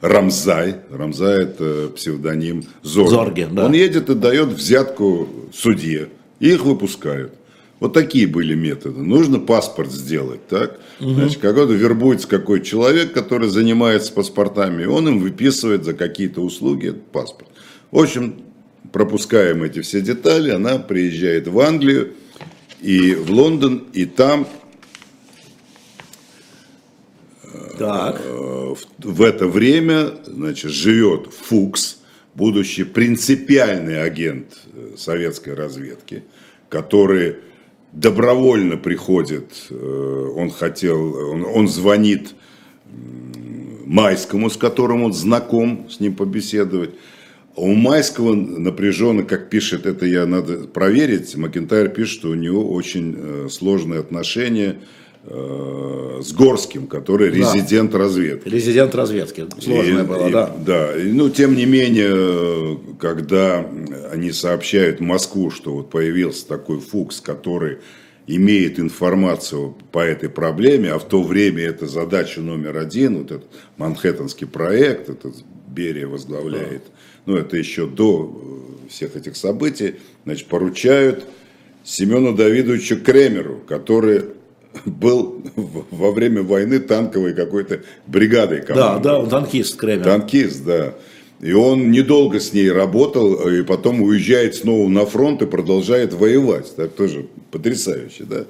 [0.00, 0.76] Рамзай?
[0.90, 3.10] Рамзай это псевдоним Зорги.
[3.10, 3.66] Зорги, да.
[3.66, 6.08] Он едет и дает взятку судье,
[6.40, 7.32] и их выпускают.
[7.80, 9.00] Вот такие были методы.
[9.00, 10.78] Нужно паспорт сделать, так?
[11.00, 16.90] Значит, какой-то вербуется какой человек, который занимается паспортами, и он им выписывает за какие-то услуги
[16.90, 17.50] этот паспорт.
[17.90, 18.36] В общем,
[18.90, 22.14] пропускаем эти все детали, она приезжает в Англию
[22.80, 24.46] и в Лондон, и там
[27.78, 31.98] так, э, в, в это время значит, живет Фукс,
[32.34, 36.22] будущий принципиальный агент э, советской разведки,
[36.68, 37.36] который
[37.92, 42.34] добровольно приходит, э, он хотел, он, он звонит
[43.84, 46.90] Майскому, с которым он знаком, с ним побеседовать.
[47.54, 52.72] А у Майского напряженно, как пишет, это я надо проверить, Макентайр пишет, что у него
[52.72, 54.76] очень э, сложные отношения
[55.24, 58.48] э, с Горским, который резидент разведки.
[58.48, 59.46] резидент разведки.
[59.60, 60.56] Сложное И- было, и- да.
[60.64, 63.66] Да, и, ну, тем не менее, когда
[64.10, 67.78] они сообщают Москву, что вот появился такой Фукс, который
[68.26, 73.46] имеет информацию по этой проблеме, а в то время это задача номер один, вот этот
[73.76, 75.34] Манхэттенский проект, этот
[75.68, 76.82] Берия возглавляет,
[77.26, 81.24] ну, это еще до э, всех этих событий, значит, поручают
[81.84, 84.24] Семену Давидовичу Кремеру, который
[84.84, 85.42] был
[85.90, 90.04] во время войны танковой какой-то бригадой Да, да, он танкист Кремер.
[90.04, 90.94] Танкист, да.
[91.40, 96.74] И он недолго с ней работал, и потом уезжает снова на фронт и продолжает воевать.
[96.76, 98.44] Так тоже потрясающе, да.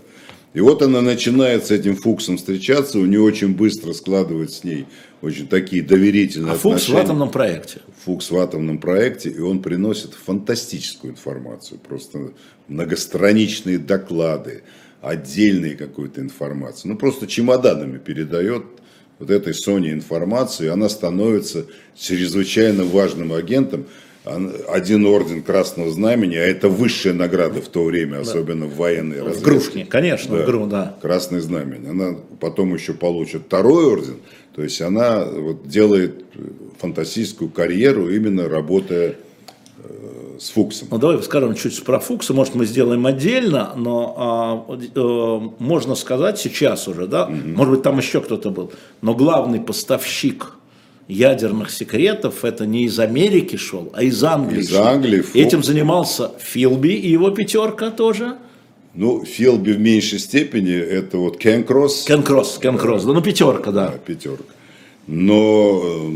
[0.55, 4.87] И вот она начинает с этим Фуксом встречаться, у нее очень быстро складывается с ней
[5.23, 7.01] очень такие доверительные А Фукс в отношения.
[7.01, 7.81] атомном проекте.
[8.05, 12.33] Фукс в атомном проекте, и он приносит фантастическую информацию, просто
[12.69, 14.62] многостраничные доклады,
[15.01, 16.93] отдельные какую-то информацию.
[16.93, 18.65] Ну, просто чемоданами передает
[19.19, 23.87] вот этой Соне информацию, и она становится чрезвычайно важным агентом.
[24.25, 29.27] Один орден Красного Знамени, а это высшая награда в то время, особенно в военной В
[29.27, 29.45] разведке.
[29.51, 30.43] Грушке, конечно, Да.
[30.45, 30.97] в Гру, да.
[31.03, 31.81] Красное знамя.
[31.91, 34.19] Она потом еще получит второй орден.
[34.55, 36.25] То есть она вот делает
[36.79, 39.17] фантастическую карьеру, именно работая
[39.83, 40.87] э, с Фуксом.
[40.93, 44.15] Ну, давай скажем чуть про Фукса, может, мы сделаем отдельно, но
[44.69, 49.61] а, э, можно сказать сейчас уже, да, может быть, там еще кто-то был, но главный
[49.61, 50.53] поставщик
[51.12, 54.61] ядерных секретов это не из Америки шел, а из Англии.
[54.61, 54.85] Из шел.
[54.85, 58.37] Англии, Фук- Этим занимался Филби и его пятерка тоже.
[58.94, 63.22] Ну, Филби в меньшей степени, это вот Кен Кросс, Кен Кросс, Кен Кросс, да, ну
[63.22, 63.88] пятерка, да.
[63.88, 64.44] да, пятерка.
[65.07, 66.11] Но э,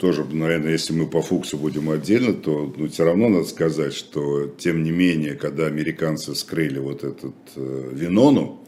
[0.00, 4.46] тоже, наверное, если мы по Фуксу будем отдельно, то ну, все равно надо сказать, что
[4.58, 8.60] тем не менее, когда американцы скрыли вот этот э, Винону,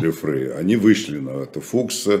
[0.00, 2.20] шифры, они вышли на это Фукса,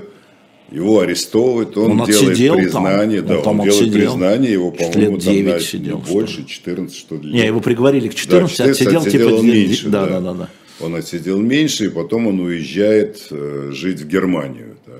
[0.74, 2.62] его арестовывают, он, Он делает отсидел там.
[2.64, 4.10] признание, Он да, там он делает отсидел.
[4.12, 7.32] признание, его, по-моему, там 9 на- сидел, ну, что больше, 14, что ли.
[7.32, 10.08] Не, его приговорили к 14, Да, отсидел, отсидел типа он меньше, да, да.
[10.08, 10.48] да, да, да.
[10.80, 14.76] Он отсидел меньше, и потом он уезжает э, жить в Германию.
[14.84, 14.94] так.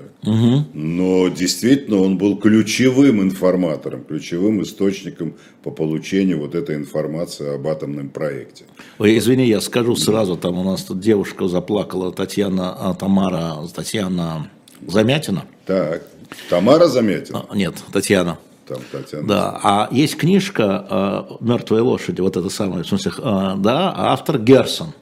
[0.73, 8.09] Но действительно он был ключевым информатором, ключевым источником по получению вот этой информации об атомном
[8.09, 8.63] проекте.
[8.97, 14.49] Ой, извини, я скажу сразу, там у нас тут девушка заплакала, Татьяна, а, Тамара, Татьяна
[14.87, 15.45] Замятина.
[15.65, 16.03] Так,
[16.49, 17.45] Тамара заметила?
[17.49, 18.37] А, Нет, Татьяна.
[18.67, 19.27] Там Татьяна.
[19.27, 24.93] Да, а есть книжка «Мертвые лошади», вот это самое, в смысле, а, да, автор Герсон.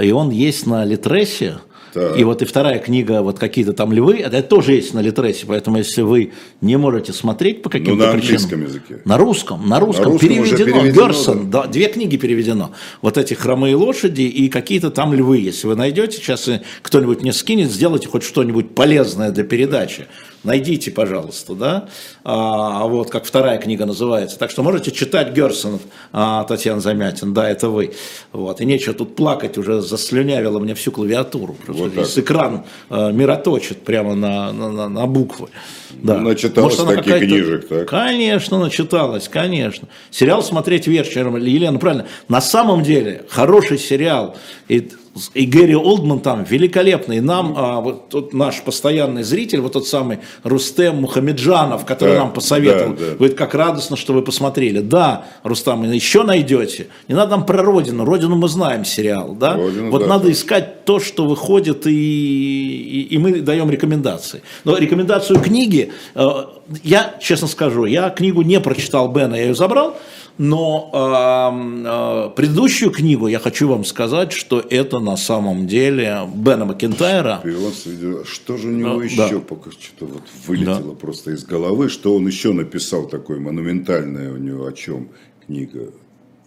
[0.00, 1.58] И он есть на Литресе.
[1.92, 2.18] Так.
[2.18, 5.78] И вот и вторая книга, вот какие-то там львы, это тоже есть на Литресе, поэтому
[5.78, 8.42] если вы не можете смотреть по каким-то Ну, на причинам...
[8.42, 9.02] английском языке.
[9.04, 11.66] На русском, на русском, На русском переведено, переведено, Герсон, да.
[11.66, 12.72] две книги переведено.
[13.02, 16.48] Вот эти хромые лошади и какие-то там львы, если вы найдете, сейчас
[16.82, 20.06] кто-нибудь мне скинет, сделайте хоть что-нибудь полезное для передачи.
[20.44, 21.88] Найдите, пожалуйста, да,
[22.22, 24.38] а, вот как вторая книга называется.
[24.38, 25.80] Так что можете читать Герсон,
[26.12, 27.94] а, Татьяна Замятин, да, это вы.
[28.32, 28.60] Вот.
[28.60, 31.56] И нечего тут плакать, уже заслюнявило мне всю клавиатуру.
[31.66, 35.48] Вот так весь экран а, мироточит прямо на, на, на- буквы.
[35.90, 36.18] Да.
[36.18, 37.88] Ну, начиталась она таких книжек, так?
[37.88, 39.88] Конечно, начиталась, конечно.
[40.10, 42.06] Сериал смотреть вечером, Елена, правильно.
[42.28, 44.36] На самом деле, хороший сериал.
[44.68, 44.88] И,
[45.34, 47.18] и Гэри Олдман там великолепный.
[47.18, 52.20] И нам, а, вот тут наш постоянный зритель, вот тот самый Рустем Мухамеджанов, который Да,
[52.20, 52.94] нам посоветовал.
[52.94, 53.14] да, да.
[53.14, 54.80] Говорит, как радостно, что вы посмотрели.
[54.80, 56.88] Да, Рустам, еще найдете.
[57.08, 58.04] Не надо нам про Родину.
[58.04, 59.54] Родину мы знаем сериал, да?
[59.54, 60.06] Родину, вот да.
[60.06, 64.42] надо искать то, что выходит, и, и, и мы даем рекомендации.
[64.64, 66.26] Но рекомендацию книги, э,
[66.82, 69.96] я честно скажу, я книгу не прочитал Бена, я ее забрал,
[70.38, 70.90] но
[71.52, 77.42] эм, э, предыдущую книгу я хочу вам сказать, что это на самом деле Бена Макентайра.
[78.24, 79.40] Что же у него Да, еще да.
[79.40, 84.66] пока что-то вот вылетело просто из головы, что он еще написал такое монументальное у него
[84.66, 85.08] о чем
[85.46, 85.90] книга.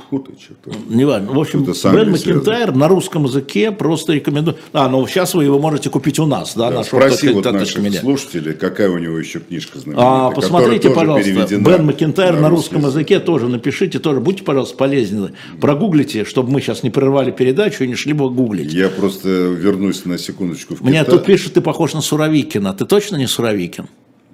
[0.10, 0.78] Фу ты, что-то.
[0.88, 1.32] Неважно.
[1.32, 4.58] В общем, Англией Макентайр на русском языке просто рекомендую.
[4.74, 7.60] А, ну сейчас вы его можете купить у нас, да, Да, наш спроси вот «Автокредитатор
[7.60, 8.00] наших меня».
[8.00, 12.90] слушателей, какая у него еще книжка знаменитая, А, посмотрите, пожалуйста, Бен Макентайр на русский русском
[12.90, 15.34] языке тоже напишите, тоже будьте, пожалуйста, полезны.
[15.60, 18.74] Прогуглите, чтобы мы сейчас не прерывали передачу и не шли бы гуглить.
[18.74, 21.18] Я просто вернусь на секундочку в Мне Китай.
[21.18, 22.74] тут пишут, ты похож на Суровикина.
[22.74, 23.88] Ты точно не Суровикин?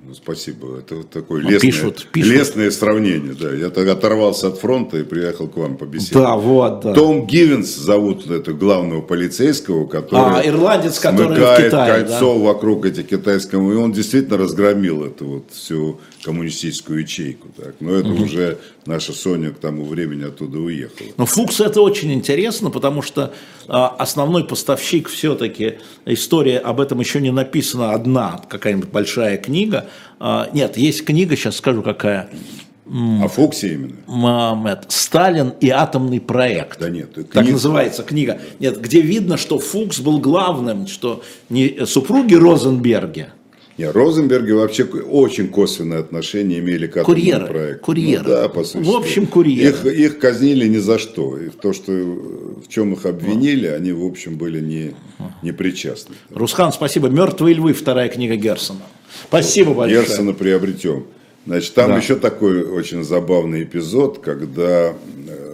[0.08, 2.32] Ну, спасибо, это вот такое Ну, лестное, пишут, пишут.
[2.32, 3.34] лестное сравнение.
[3.38, 3.52] Да.
[3.52, 6.28] Я тогда оторвался от фронта и приехал к вам побеседовать.
[6.28, 6.94] Да, вот, да.
[6.94, 13.08] Том Гивенс зовут этого главного полицейского, который А, ирландец, который в Китае, кольцо вокруг этих
[13.10, 17.50] китайского, и он действительно разгромил эту вот всю коммунистическую ячейку.
[17.58, 17.76] Так.
[17.82, 21.10] Но это уже наша Соня к тому времени оттуда уехала.
[21.18, 23.34] Но Фукс это очень интересно, потому что
[23.68, 29.90] а, основной поставщик все-таки, история об этом еще не написана одна, какая-нибудь большая книга.
[30.20, 32.30] А, нет, есть книга, сейчас скажу какая.
[32.90, 33.66] А Фокси
[34.08, 34.68] именно?
[34.70, 36.80] Это, Сталин и атомный проект.
[36.80, 38.40] Да нет, Так книга- называется книга.
[38.60, 43.28] Нет, где видно, что Фукс был главным, что не супруги Розенберги,
[43.78, 47.86] Не, Розенберги вообще очень косвенное отношение имели к атомному Курьеры, проекту.
[47.86, 48.24] курьеры.
[48.24, 48.84] Ну да, по сути.
[48.84, 49.70] В общем, курьеры.
[49.70, 51.38] Их, их казнили ни за что.
[51.38, 54.96] И то, что в чем их обвинили, они, в общем, были не,
[55.44, 56.16] не причастны.
[56.32, 57.10] Русхан, спасибо.
[57.10, 58.80] Мертвые львы, вторая книга Герсона.
[59.26, 60.02] Спасибо большое.
[60.02, 61.06] Герсона приобретем.
[61.46, 61.98] Значит, там Да.
[61.98, 65.47] еще такой очень забавный эпизод, когда э,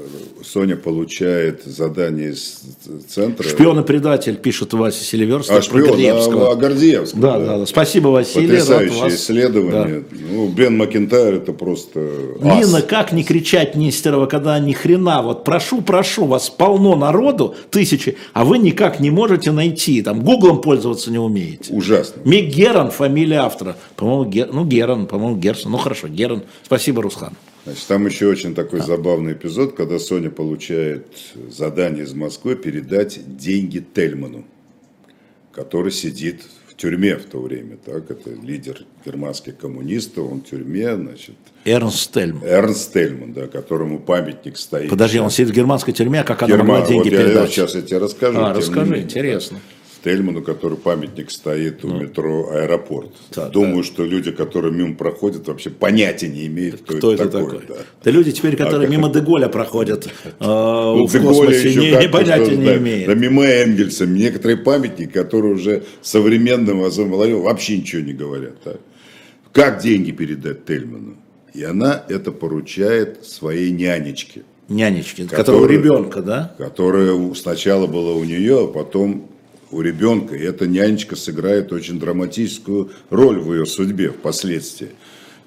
[0.53, 2.61] Соня получает задание из
[3.07, 3.49] центра.
[3.49, 6.49] Шпион и предатель, пишет Вася Селиверстов А про шпион, Гордеевского.
[6.49, 7.65] а, а Гордеевского, Да, да, да.
[7.65, 8.49] Спасибо, Василий.
[8.49, 9.13] Потрясающее вас.
[9.15, 10.03] исследование.
[10.11, 12.07] Ну, Бен Макентайр это просто
[12.43, 12.67] ас.
[12.67, 18.15] Лина, как не кричать Нестерова, когда ни хрена, вот прошу, прошу, вас полно народу, тысячи,
[18.33, 21.73] а вы никак не можете найти, там, гуглом пользоваться не умеете.
[21.73, 22.21] Ужасно.
[22.25, 23.75] Мик Герон, фамилия автора.
[23.95, 24.49] По-моему, Гер...
[24.53, 25.71] ну, Герон, по-моему, Герсон.
[25.71, 26.43] Ну, хорошо, Герон.
[26.63, 27.33] Спасибо, Русхан.
[27.65, 31.07] Значит, там еще очень такой забавный эпизод, когда Соня получает
[31.49, 34.43] задание из Москвы передать деньги Тельману,
[35.53, 37.77] который сидит в тюрьме в то время.
[37.77, 38.11] Так?
[38.11, 42.43] Это лидер германских коммунистов, он в тюрьме, значит, Эрнст Тельман.
[42.43, 44.89] Эрнст Тельман, да, которому памятник стоит.
[44.89, 47.49] Подожди, он сидит в германской тюрьме, а как она Герман- могла деньги вот я- передать?
[47.51, 48.39] сейчас я тебе расскажу.
[48.39, 49.57] А, расскажи, менее, интересно.
[49.57, 49.82] да.
[50.03, 53.11] Тельману, который памятник стоит у метро аэропорт.
[53.33, 57.31] Да, Думаю, что люди, которые мимо проходят, вообще понятия не имеют, кто, Кто это это
[57.39, 57.59] такой.
[57.61, 57.75] такой?
[57.77, 57.83] да.
[58.03, 61.79] Да люди теперь, которые А, мимо Деголя проходят э, Ну, в Де Голля космосе, еще
[61.79, 62.81] не, не понятия что не знает.
[62.81, 63.07] имеют.
[63.07, 68.61] Да мимо Энгельса, некоторые памятники, которые уже современным молодежи вообще ничего не говорят.
[68.61, 68.79] так.
[69.53, 71.15] Как деньги передать Тельману?
[71.53, 76.55] И она это поручает своей нянечке, Нянечки, которого ребенка, да?
[76.57, 79.29] которая сначала была у нее, а потом
[79.73, 80.35] у ребенка.
[80.35, 84.89] И эта нянечка сыграет очень драматическую роль в ее судьбе впоследствии.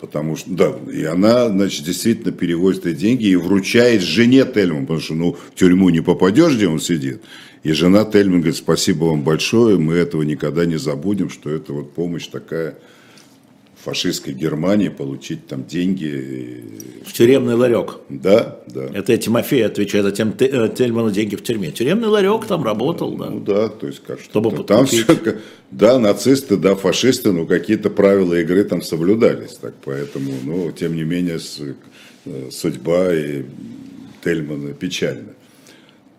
[0.01, 5.01] Потому что, да, и она, значит, действительно перевозит эти деньги и вручает жене Тельман, потому
[5.01, 7.22] что, ну, в тюрьму не попадешь, где он сидит.
[7.62, 11.95] И жена Тельман говорит, спасибо вам большое, мы этого никогда не забудем, что это вот
[11.95, 12.77] помощь такая
[13.91, 16.61] фашистской Германии, получить там деньги.
[17.05, 17.99] В тюремный ларек.
[18.09, 18.87] Да, да.
[18.93, 21.70] Это я Тимофей отвечает, затем Те- э, Тельману деньги в тюрьме.
[21.70, 23.30] Тюремный ларек там работал, да.
[23.30, 25.05] Ну да, то есть как Чтобы что там все,
[25.70, 31.05] да, нацисты, да, фашисты, но какие-то правила игры там соблюдались, так поэтому, ну, тем не
[31.05, 31.61] менее, с-
[32.24, 33.45] э, судьба и
[34.24, 35.28] Тельмана печальна.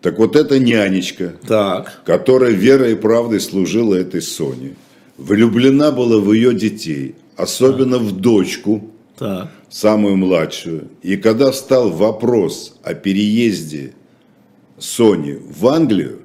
[0.00, 2.00] Так вот эта нянечка, Так.
[2.06, 4.74] которая верой и правдой служила этой Соне,
[5.18, 9.48] влюблена была в ее детей, особенно в дочку, Так.
[9.70, 10.88] самую младшую.
[11.02, 13.92] И когда встал вопрос о переезде
[14.78, 16.18] Сони в Англию,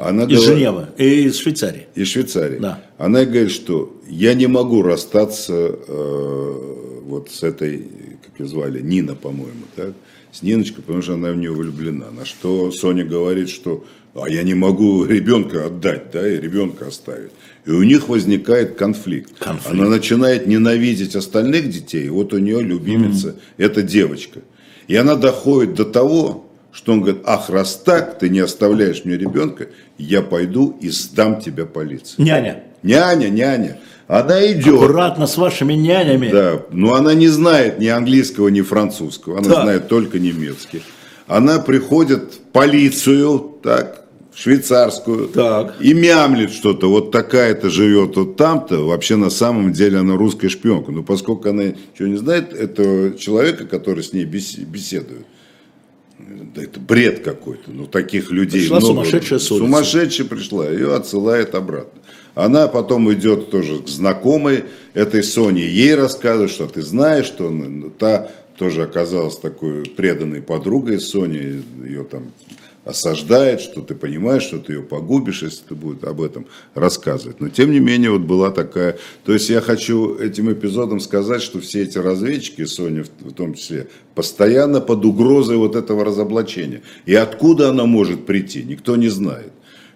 [0.00, 0.86] она Из говорит- Женевы.
[0.98, 1.86] И из Швейцарии.
[1.94, 2.58] из Швейцарии.
[2.58, 2.82] Да.
[2.98, 7.86] Она говорит, что я не могу расстаться э, вот с этой,
[8.24, 9.92] как ее звали, Нина, по-моему, так?
[10.32, 12.10] с Ниночкой, потому что она в нее влюблена.
[12.10, 17.30] На что Соня говорит, что а я не могу ребенка отдать, да, и ребенка оставить.
[17.66, 19.32] И у них возникает конфликт.
[19.38, 19.74] Конфликт.
[19.74, 24.40] Она начинает ненавидеть остальных детей, вот у нее любимица, это девочка.
[24.88, 29.16] И она доходит до того, что он говорит, ах, раз так, ты не оставляешь мне
[29.16, 32.14] ребенка, я пойду и сдам тебя полиции.
[32.22, 32.64] Няня.
[32.82, 33.78] Няня, няня.
[34.08, 34.74] Она идет.
[34.74, 36.28] Аккуратно с вашими нянями.
[36.28, 39.38] Да, но она не знает ни английского, ни французского.
[39.38, 39.62] Она Так.
[39.62, 40.82] знает только немецкий.
[41.28, 43.99] Она приходит в полицию, так,
[44.40, 45.76] швейцарскую, Так.
[45.80, 46.88] и мямлит что-то.
[46.88, 48.86] Вот такая-то живет вот там-то.
[48.86, 50.92] Вообще на самом деле она русская шпионка.
[50.92, 55.26] Но поскольку она ничего не знает этого человека, который с ней бес- беседует,
[56.54, 57.70] да это бред какой-то.
[57.70, 58.92] Ну, таких людей Пришла много.
[58.94, 59.64] сумасшедшая с улицы.
[59.66, 62.00] Сумасшедшая пришла, ее отсылает обратно.
[62.34, 64.64] Она потом идет тоже к знакомой
[64.94, 71.00] этой Соне, ей рассказывает, что ты знаешь, что она- та тоже оказалась такой преданной подругой
[71.00, 72.32] Сони, ее там
[72.84, 77.40] осаждает, что ты понимаешь, что ты ее погубишь, если ты будешь об этом рассказывать.
[77.40, 78.98] Но тем не менее вот была такая...
[79.24, 83.88] То есть я хочу этим эпизодом сказать, что все эти разведчики, Соня в, том числе,
[84.14, 86.82] постоянно под угрозой вот этого разоблачения.
[87.04, 89.52] И откуда она может прийти, никто не знает.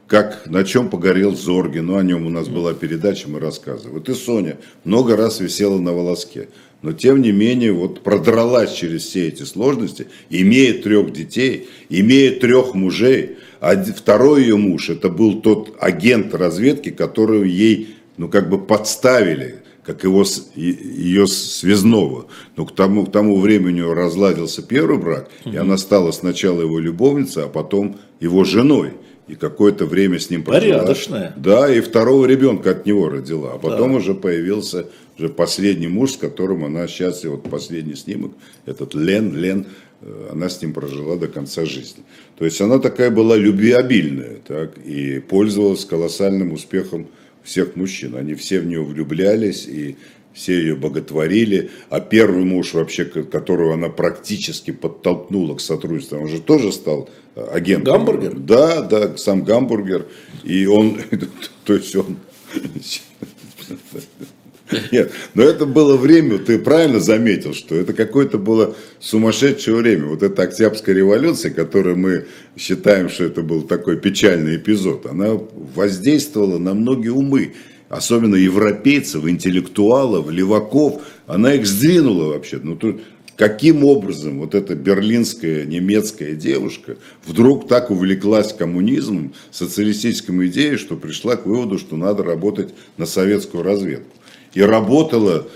[0.07, 3.95] Как, на чем погорел Зорги, ну о нем у нас была передача, мы рассказывали.
[3.95, 6.49] Вот и Соня много раз висела на волоске.
[6.85, 12.74] Но тем не менее вот продралась через все эти сложности, имея трех детей, имея трех
[12.74, 13.39] мужей.
[13.59, 19.62] А второй ее муж, это был тот агент разведки, которого ей, ну как бы подставили,
[19.82, 20.26] как его,
[20.57, 22.26] ее связного.
[22.55, 26.78] Но к тому, к тому времени у разладился первый брак, и она стала сначала его
[26.78, 28.91] любовницей, а потом его женой.
[29.27, 30.79] И какое-то время с ним прожила.
[30.81, 31.33] Порядочная.
[31.37, 33.55] Да, и второго ребенка от него родила.
[33.55, 34.87] А потом уже появился
[35.18, 37.33] уже последний муж, с которым она счастлива.
[37.33, 38.33] Вот последний снимок,
[38.66, 39.66] этот Лен, Лен,
[40.03, 42.03] э, она с ним прожила до конца жизни.
[42.39, 47.09] То есть она такая была любвеобильная, так, и пользовалась колоссальным успехом
[47.43, 48.16] всех мужчин.
[48.16, 49.97] Они все в нее влюблялись и
[50.35, 56.41] все ее боготворили, а первый муж вообще, которого она практически подтолкнула к сотрудничеству, он же
[56.41, 57.95] тоже стал э, агентом.
[57.95, 58.39] Гамбургер?
[58.41, 60.07] Да, да, сам гамбургер.
[60.43, 61.01] И он,
[61.64, 62.16] то есть он...
[64.91, 70.07] Нет, но это было время, ты правильно заметил, что это какое-то было сумасшедшее время.
[70.07, 72.26] Вот эта Октябрьская революция, которую мы
[72.57, 75.39] считаем, что это был такой печальный эпизод, она
[75.74, 77.53] воздействовала на многие умы,
[77.89, 81.03] особенно европейцев, интеллектуалов, леваков.
[81.26, 82.61] Она их сдвинула вообще.
[82.62, 83.01] Ну, тут
[83.37, 91.37] каким образом вот эта берлинская немецкая девушка вдруг так увлеклась коммунизмом, социалистической идеей, что пришла
[91.37, 94.14] к выводу, что надо работать на советскую разведку.
[94.55, 95.49] И работала,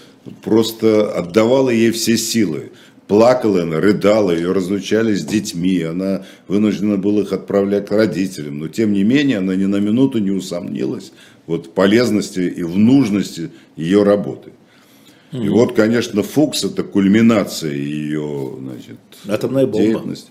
[0.42, 2.72] просто отдавала ей все силы.
[3.06, 8.58] Плакала она, рыдала, ее разлучали с детьми, она вынуждена была их отправлять к родителям.
[8.58, 11.12] Но тем не менее, она ни на минуту не усомнилась
[11.49, 14.53] вот, полезности и в нужности ее работы.
[15.32, 19.78] И вот, конечно, Фукс это кульминация ее значит, Атомная бомба.
[19.78, 20.30] деятельности.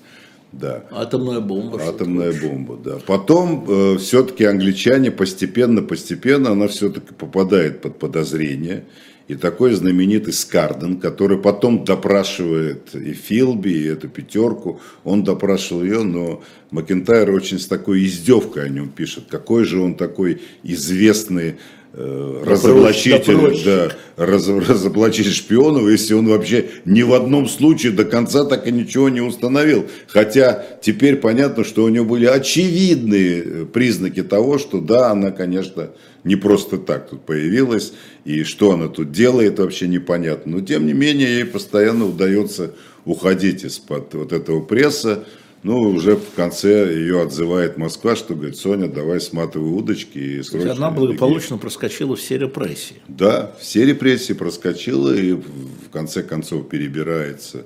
[0.53, 0.86] Да.
[0.91, 1.82] Атомная бомба.
[1.86, 2.97] Атомная бомба, да.
[3.05, 8.86] Потом все-таки англичане постепенно, постепенно, она все-таки попадает под подозрение.
[9.28, 16.03] И такой знаменитый Скарден, который потом допрашивает и Филби, и эту пятерку, он допрашивал ее,
[16.03, 19.25] но Макентайр очень с такой издевкой о нем пишет.
[19.30, 21.55] Какой же он такой известный
[21.91, 28.45] э, разоблачитель, да раз- разоблачитель шпионов, если он вообще ни в одном случае до конца
[28.45, 29.88] так и ничего не установил.
[30.07, 35.89] Хотя теперь понятно, что у него были очевидные э, признаки того, что да, она, конечно,
[36.28, 37.93] не просто так тут появилась,
[38.25, 40.57] и что она тут делает, вообще непонятно.
[40.57, 42.73] Но тем не менее, ей постоянно удается
[43.05, 45.23] уходить из-под вот этого пресса.
[45.63, 50.73] Ну, уже в конце ее отзывает Москва, что говорит, Соня, давай сматывай удочки и срочно
[50.73, 50.99] Она беги».
[50.99, 52.97] благополучно проскочила все репрессии.
[53.07, 57.63] Да, все репрессии проскочила и в конце концов перебирается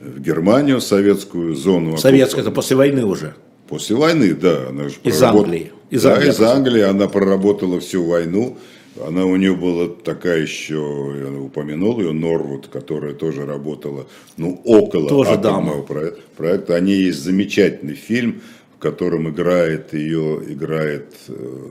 [0.00, 1.96] в Германию, советскую зону.
[1.96, 3.34] Советская, это после войны уже.
[3.68, 4.68] После войны, да.
[4.68, 5.72] Она же Из проработ- Англии.
[5.90, 6.82] Из да, Англии, из Англии.
[6.82, 8.56] Она проработала всю войну.
[9.06, 15.08] Она у нее была такая еще, я упомянул ее, Норвуд, которая тоже работала, ну, около
[15.08, 16.74] Тоже атомного про- проекта.
[16.74, 18.42] О ней есть замечательный фильм,
[18.76, 21.68] в котором играет ее, играет э,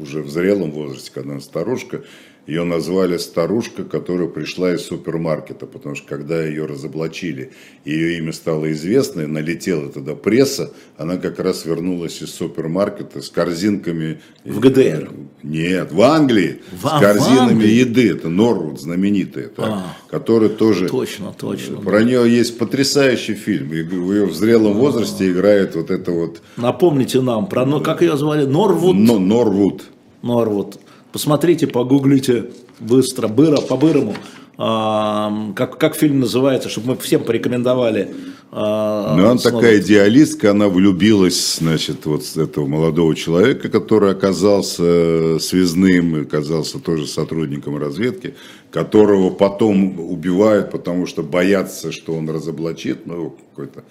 [0.00, 2.02] уже в зрелом возрасте, когда она старушка.
[2.50, 7.52] Ее назвали старушка, которая пришла из супермаркета, потому что когда ее разоблачили,
[7.84, 13.28] ее имя стало известно, и налетела тогда пресса, она как раз вернулась из супермаркета с
[13.30, 14.20] корзинками.
[14.44, 15.12] В ГДР?
[15.44, 16.60] Нет, в Англии.
[16.72, 17.70] В- с корзинами Англии?
[17.70, 18.10] еды.
[18.10, 19.96] Это Норвуд знаменитый, так, А.
[20.10, 20.88] который тоже...
[20.88, 21.76] Точно, точно.
[21.76, 23.72] Про нее есть потрясающий фильм.
[23.72, 28.02] И в ее в зрелом возрасте играет вот это вот Напомните нам про, ну, как
[28.02, 28.96] ее звали, Норвуд.
[28.96, 29.84] Но- Норвуд.
[30.22, 30.80] Норвуд.
[31.12, 34.14] Посмотрите, погуглите быстро, быро, по-бырому,
[34.56, 38.10] а, как, как фильм называется, чтобы мы всем порекомендовали
[38.52, 44.10] а, Ну, она снова- такая идеалистка, она влюбилась, значит, вот с этого молодого человека, который
[44.10, 48.34] оказался э, связным, оказался тоже сотрудником разведки,
[48.70, 53.84] которого потом убивают, потому что боятся, что он разоблачит, ну, какой-то...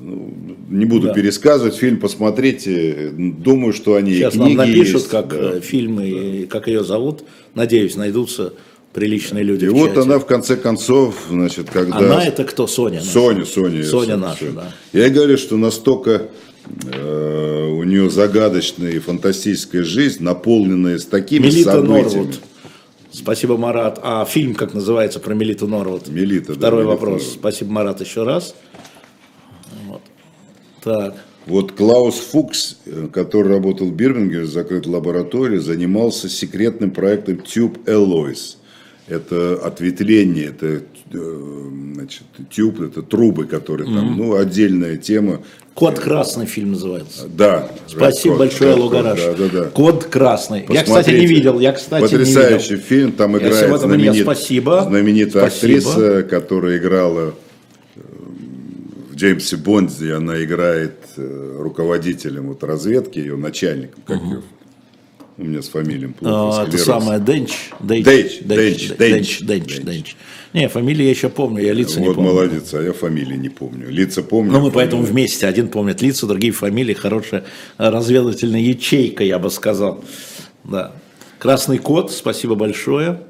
[0.00, 1.14] не буду Да.
[1.14, 5.56] пересказывать, фильм посмотрите, думаю, что они и Сейчас нам книги напишут, есть, как да.
[5.56, 7.24] э, фильмы, и как ее зовут.
[7.54, 8.52] Надеюсь, найдутся
[8.92, 10.00] приличные люди И вот чате.
[10.00, 11.98] она в конце концов, значит, когда...
[11.98, 12.66] Она это кто?
[12.66, 12.98] Соня?
[13.00, 13.10] наша?
[13.10, 13.84] Соня, Соня.
[13.84, 14.72] Соня наша, да.
[14.92, 16.28] Я говорю, что настолько
[16.92, 22.02] э, у нее загадочная и фантастическая жизнь, наполненная с такими Мелита событиями.
[22.02, 22.40] Норвуд.
[23.12, 23.98] Спасибо, Марат.
[24.02, 26.08] А фильм как называется про Мелиту Норвуд?
[26.08, 27.22] Мелита, да, Второй Мелита вопрос.
[27.22, 27.38] Норвуд.
[27.40, 28.54] Спасибо, Марат, еще раз.
[30.86, 30.94] Вот.
[31.04, 31.14] Так.
[31.46, 37.84] Вот Клаус Фукс, э, который работал в Бирмингеме в закрытой лаборатории, занимался секретным проектом Tube
[37.84, 38.56] Alloys.
[39.06, 40.82] Это ответвление, это
[41.12, 45.42] э, значит, тюб, это трубы, которые там, ну, отдельная тема.
[45.74, 47.28] Код красный фильм называется.
[47.28, 47.70] Да.
[47.86, 49.20] Спасибо Code, большое, Code, Лугараш.
[49.20, 49.64] Да, да, да.
[49.66, 50.66] Код красный.
[50.68, 51.26] Я, кстати, не Посмотрите.
[51.26, 51.60] видел.
[51.60, 52.84] Я, кстати, не Потрясающий видел.
[52.86, 53.12] фильм.
[53.12, 54.82] Там играет знаменит- спасибо.
[54.88, 55.78] знаменитая Спасибо.
[55.78, 57.34] актриса, которая играла
[59.16, 60.14] Джеймсе Бонде.
[60.14, 64.02] Она играет э, руководителем вот разведки, ее начальником.
[64.06, 64.42] Как ее?
[65.38, 66.62] У меня с фамилией плохо.
[66.62, 67.70] А, это самое Денч.
[67.80, 68.04] Денч.
[68.40, 68.40] Денч,
[68.98, 69.40] Денч.
[69.40, 70.16] Денч, Денч.
[70.54, 72.30] Не, фамилию я еще помню, я лица не Вот помню.
[72.32, 73.90] молодец, а я фамилии не помню.
[73.90, 74.52] Лица помню.
[74.52, 75.46] Ну, мы фамилии- поэтому вместе.
[75.46, 76.94] Один помнит лица, другие фамилии.
[76.94, 77.44] Хорошая
[77.76, 80.02] э, разведывательная ячейка, я бы сказал.
[80.64, 80.92] Да.
[81.38, 83.20] Красный кот, спасибо большое.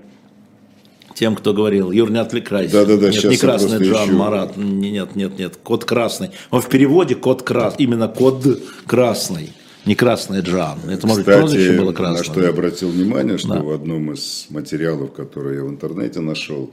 [1.17, 2.75] Тем, кто говорил, Юр, не отвлекайся.
[2.75, 4.17] Да-да-да, нет, щас не я красный Джан ищу.
[4.19, 4.57] Марат.
[4.59, 6.31] Нет, нет, нет, кот красный.
[6.51, 8.45] Он в переводе кот красный, именно кот
[8.87, 9.55] красный,
[9.87, 10.79] не красный Джан.
[10.91, 12.23] Это, может, Кстати, прозвище было на красное.
[12.23, 13.63] что я обратил внимание, что Да.
[13.63, 16.71] в одном из материалов, которые я в интернете нашел,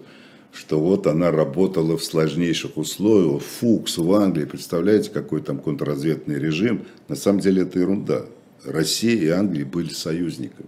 [0.52, 6.82] что вот она работала в сложнейших условиях, Фукс в Англии, представляете, какой там контрразведный режим,
[7.08, 8.24] на самом деле это ерунда.
[8.66, 10.68] Россия и Англия были союзниками.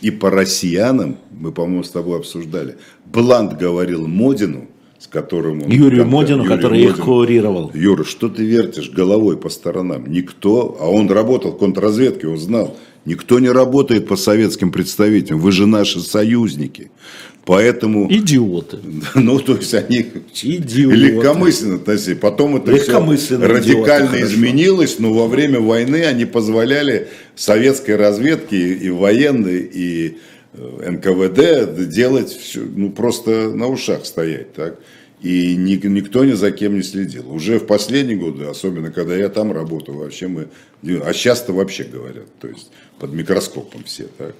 [0.00, 4.68] И по россиянам, мы, по-моему, с тобой обсуждали, Блант говорил Модину,
[4.98, 5.70] с которым он...
[5.70, 7.70] Юрию контакт- Модину, Юрию который их Модину, курировал.
[7.74, 10.06] Юра, что ты вертишь головой по сторонам?
[10.06, 15.52] Никто, а он работал в контрразведке, он знал, никто не работает по советским представителям, вы
[15.52, 16.90] же наши союзники.
[17.48, 18.76] Поэтому, Идиоты.
[19.14, 20.00] ну, то есть они
[20.42, 20.94] Идиоты.
[20.94, 22.18] легкомысленно относились.
[22.18, 24.26] Потом это все Легкомысленно идиоты, радикально хорошо.
[24.26, 30.18] изменилось, но во время войны они позволяли советской разведке и военной, и
[30.52, 34.78] э, НКВД делать все, ну, просто на ушах стоять, так?
[35.22, 37.32] И ни- никто ни за кем не следил.
[37.32, 40.48] Уже в последние годы, особенно когда я там работал, вообще мы...
[41.02, 42.70] А сейчас-то вообще говорят, то есть
[43.00, 44.34] под микроскопом все, так?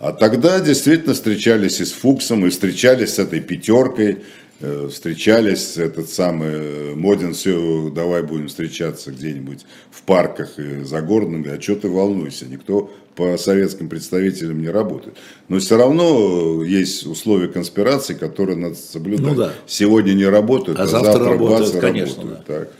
[0.00, 4.18] А тогда действительно встречались и с Фуксом, и встречались с этой пятеркой,
[4.60, 11.00] э, встречались этот самый э, Модин, все, давай будем встречаться где-нибудь в парках и за
[11.00, 15.16] городом, а что ты волнуешься, никто по советским представителям не работает.
[15.48, 19.26] Но все равно э, есть условия конспирации, которые надо соблюдать.
[19.26, 19.52] Ну да.
[19.66, 22.46] Сегодня не работают, А а, завтра завтра, работают, бац, и конечно, работают.
[22.46, 22.72] Так.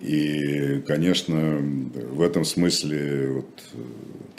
[0.00, 1.60] И, конечно,
[2.12, 3.78] в этом смысле вот, э,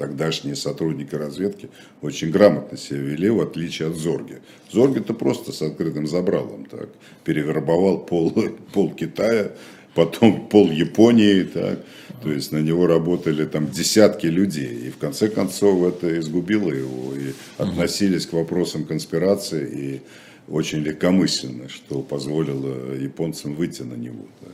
[0.02, 1.70] тогдашние сотрудники разведки
[2.02, 4.40] очень грамотно себя вели, в отличие от Зорги.
[4.72, 6.90] Зорги-то просто с открытым забралом так,
[7.24, 8.34] перевербовал пол,
[8.74, 9.52] пол Китая,
[9.94, 11.86] потом пол Японии, так,
[12.24, 17.14] то есть на него работали там десятки людей, и в конце концов это изгубило его,
[17.16, 20.02] и относились к вопросам конспирации и
[20.50, 24.26] очень легкомысленно, что позволило японцам выйти на него.
[24.40, 24.50] так.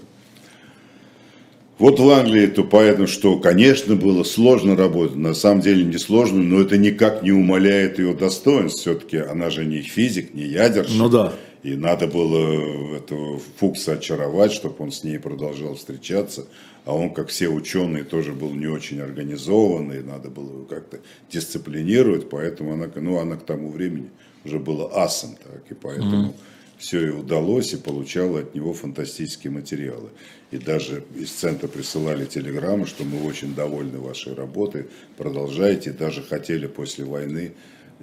[1.80, 6.42] Вот в Англии, то поэтому, что, конечно, было сложно работать, на самом деле не сложно,
[6.42, 8.82] но это никак не умаляет ее достоинств.
[8.82, 10.98] Все-таки она же не физик, не ядерщик.
[10.98, 11.34] Ну да.
[11.62, 16.46] И надо было этого Фукса очаровать, чтобы он с ней продолжал встречаться.
[16.86, 21.00] А он, как все ученые, тоже был не очень организованный, надо было его как-то
[21.30, 24.10] дисциплинировать, поэтому она, ну, она к тому времени
[24.46, 26.34] уже была асом, так, и поэтому
[26.78, 30.10] все и удалось, и получала от него фантастические материалы.
[30.52, 34.86] И даже из центра присылали телеграммы, что мы очень довольны вашей работой,
[35.18, 37.54] продолжайте, даже хотели после войны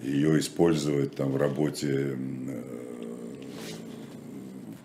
[0.03, 2.63] ее использовать там в работе э,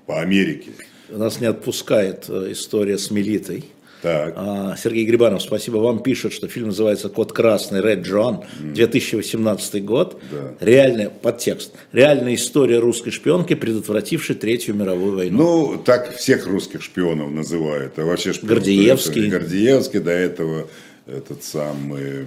[0.06, 0.72] по Америке.
[1.10, 3.66] Нас не отпускает э, история с Мелитой.
[4.02, 4.34] Так.
[4.38, 10.22] А, Сергей Грибанов, спасибо вам, пишет, что фильм называется «Код красный», «Red John», 2018 год.
[10.32, 10.56] Да.
[10.66, 11.74] Реальный подтекст.
[11.92, 15.38] Реальная история русской шпионки, предотвратившей Третью мировую войну.
[15.38, 18.00] Ну, так всех русских шпионов называют.
[18.00, 19.28] А вообще шпион, Гордеевский.
[19.28, 20.68] это Гордеевский, до этого
[21.06, 22.26] этот самый,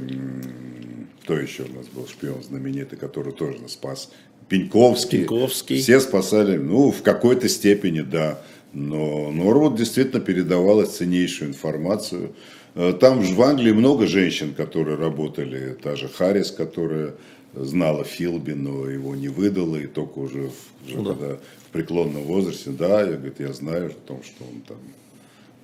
[1.22, 4.10] кто еще у нас был шпион знаменитый, который тоже нас спас?
[4.48, 5.20] Пеньковский.
[5.20, 5.80] Пеньковский.
[5.80, 8.40] Все спасали, ну, в какой-то степени, да.
[8.72, 12.32] Но Норвуд действительно передавала ценнейшую информацию.
[12.74, 15.76] Э, там в Англии много женщин, которые работали.
[15.82, 17.14] Та же Харрис, которая
[17.54, 21.38] знала Филби, но его не выдала, и только уже, в, уже ну, когда да.
[21.66, 24.78] в преклонном возрасте, да, я, говорит, я знаю о том, что он там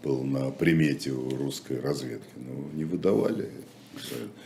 [0.03, 3.49] был на примете у русской разведки, но не выдавали.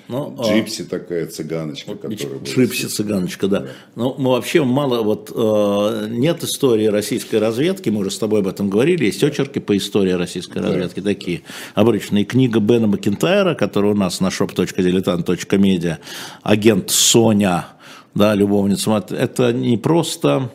[0.08, 3.60] Ну, а Джипси такая цыганочка, которая Джипси цыганочка, да.
[3.60, 3.66] да.
[3.94, 8.48] Ну, мы вообще мало, вот э, нет истории российской разведки, мы уже с тобой об
[8.48, 10.68] этом говорили, есть очерки по истории российской да.
[10.68, 11.42] разведки, такие
[11.74, 12.24] обычные.
[12.24, 15.98] Книга Бена Макентайра, которая у нас на shop.diletant.media,
[16.42, 17.68] агент Соня,
[18.14, 20.50] да, любовница, это не просто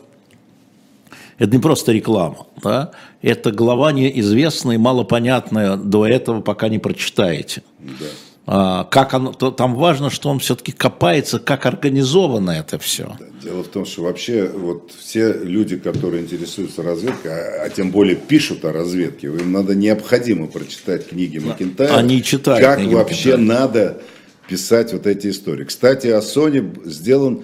[1.38, 2.90] это не просто реклама, да?
[3.22, 7.62] это глава неизвестная малопонятная до этого, пока не прочитаете.
[7.78, 8.06] Да.
[8.50, 13.14] А, как оно, то, там важно, что он все-таки копается, как организовано это все.
[13.42, 18.16] Дело в том, что вообще вот все люди, которые интересуются разведкой, а, а тем более
[18.16, 21.94] пишут о разведке, им надо необходимо прочитать книги Макентайра.
[21.94, 22.64] Они читают.
[22.64, 23.60] Как вообще Макентайра.
[23.60, 24.02] надо
[24.48, 25.64] писать вот эти истории.
[25.64, 27.42] Кстати, о Соне сделан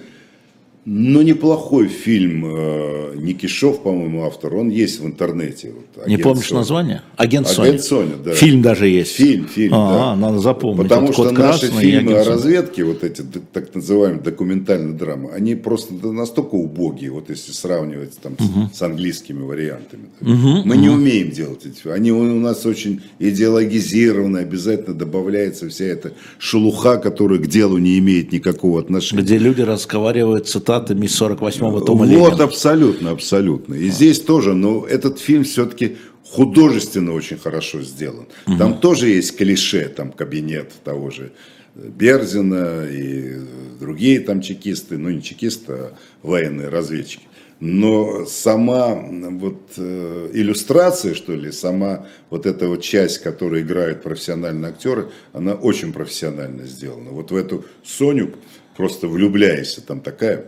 [0.87, 4.55] ну, неплохой фильм э, Никишов, по-моему, автор.
[4.55, 5.73] Он есть в интернете.
[5.95, 6.59] Вот, Не помнишь Соня.
[6.59, 7.01] название?
[7.15, 8.05] Агент, Агент Соня.
[8.05, 8.33] Соня, да.
[8.35, 9.13] Фильм даже есть.
[9.13, 10.15] Фильм, фильм, а, да.
[10.15, 10.83] Надо запомнить.
[10.83, 15.95] Потому вот что наши фильмы о разведке, вот эти так называемые документальные драмы, они просто
[15.95, 18.69] настолько убогие, вот если сравнивать там угу.
[18.71, 20.03] с, с английскими вариантами.
[20.21, 20.81] Угу, Мы угу.
[20.83, 27.39] не умеем делать эти Они у нас очень идеологизированы, обязательно добавляется вся эта шелуха, которая
[27.39, 29.23] к делу не имеет никакого отношения.
[29.23, 33.75] Где люди разговаривают цитаты цитатами 48-го тома Вот, абсолютно, абсолютно.
[33.75, 33.91] И а.
[33.91, 38.25] здесь тоже, но этот фильм все-таки художественно очень хорошо сделан.
[38.47, 38.57] Угу.
[38.57, 41.31] Там тоже есть клише, там кабинет того же
[41.75, 43.35] Берзина и
[43.79, 47.23] другие там чекисты, ну не чекисты, а военные разведчики.
[47.61, 54.71] Но сама вот э, иллюстрация, что ли, сама вот эта вот часть, которую играют профессиональные
[54.71, 57.11] актеры, она очень профессионально сделана.
[57.11, 58.33] Вот в эту Соню
[58.75, 60.45] просто влюбляешься, там такая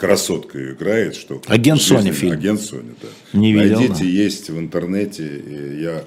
[0.00, 1.40] красотка играет, что...
[1.46, 2.32] Агент Соня фильм.
[2.32, 3.38] Агент Соня, да.
[3.38, 3.78] Не видел.
[3.78, 5.42] Найдите, есть в интернете,
[5.80, 6.04] я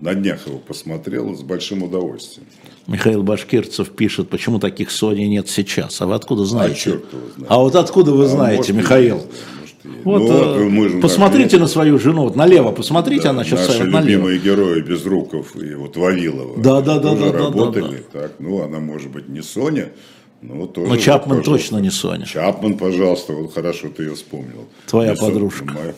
[0.00, 2.46] на днях его посмотрел с большим удовольствием.
[2.86, 6.00] Михаил Башкирцев пишет, почему таких Сони нет сейчас.
[6.00, 6.74] А вы откуда знаете?
[6.74, 7.46] А, черт его знает.
[7.48, 9.16] а вот откуда вы а знаете, может, Михаил?
[9.16, 9.28] Есть,
[10.04, 13.84] вот, ну, мы же посмотрите на свою жену, вот налево посмотрите, да, она сейчас Наши
[13.84, 14.00] налево.
[14.00, 16.60] любимые герои Безруков и вот Вавилова.
[16.60, 18.20] Да, да, да, да, работали, да, да.
[18.20, 19.90] Так, ну, она может быть не Соня,
[20.42, 22.26] ну, тоже, Но Чапман вот, точно не Соня.
[22.26, 24.66] Чапман, пожалуйста, вот хорошо ты ее вспомнил.
[24.86, 25.72] Твоя не подружка.
[25.72, 25.94] Моя,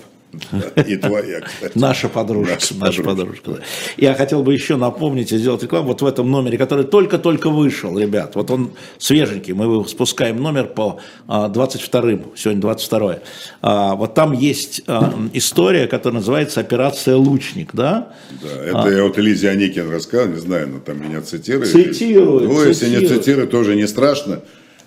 [0.86, 1.76] и твоя, кстати.
[1.78, 2.54] Наша подружка.
[2.54, 3.50] Наша, наша подружка.
[3.52, 3.58] Да.
[3.96, 7.98] Я хотел бы еще напомнить и сделать рекламу вот в этом номере, который только-только вышел,
[7.98, 8.34] ребят.
[8.34, 9.52] Вот он свеженький.
[9.52, 12.22] Мы спускаем номер по 22-м.
[12.34, 13.18] А, сегодня 22
[13.62, 17.70] а, Вот там есть а, история, которая называется «Операция Лучник».
[17.72, 21.70] Да, да это а, я вот Элизе Аникин рассказал, не знаю, но там меня цитирует.
[21.70, 22.48] Цитирует.
[22.48, 24.40] Ну, если не цитирует, тоже не страшно.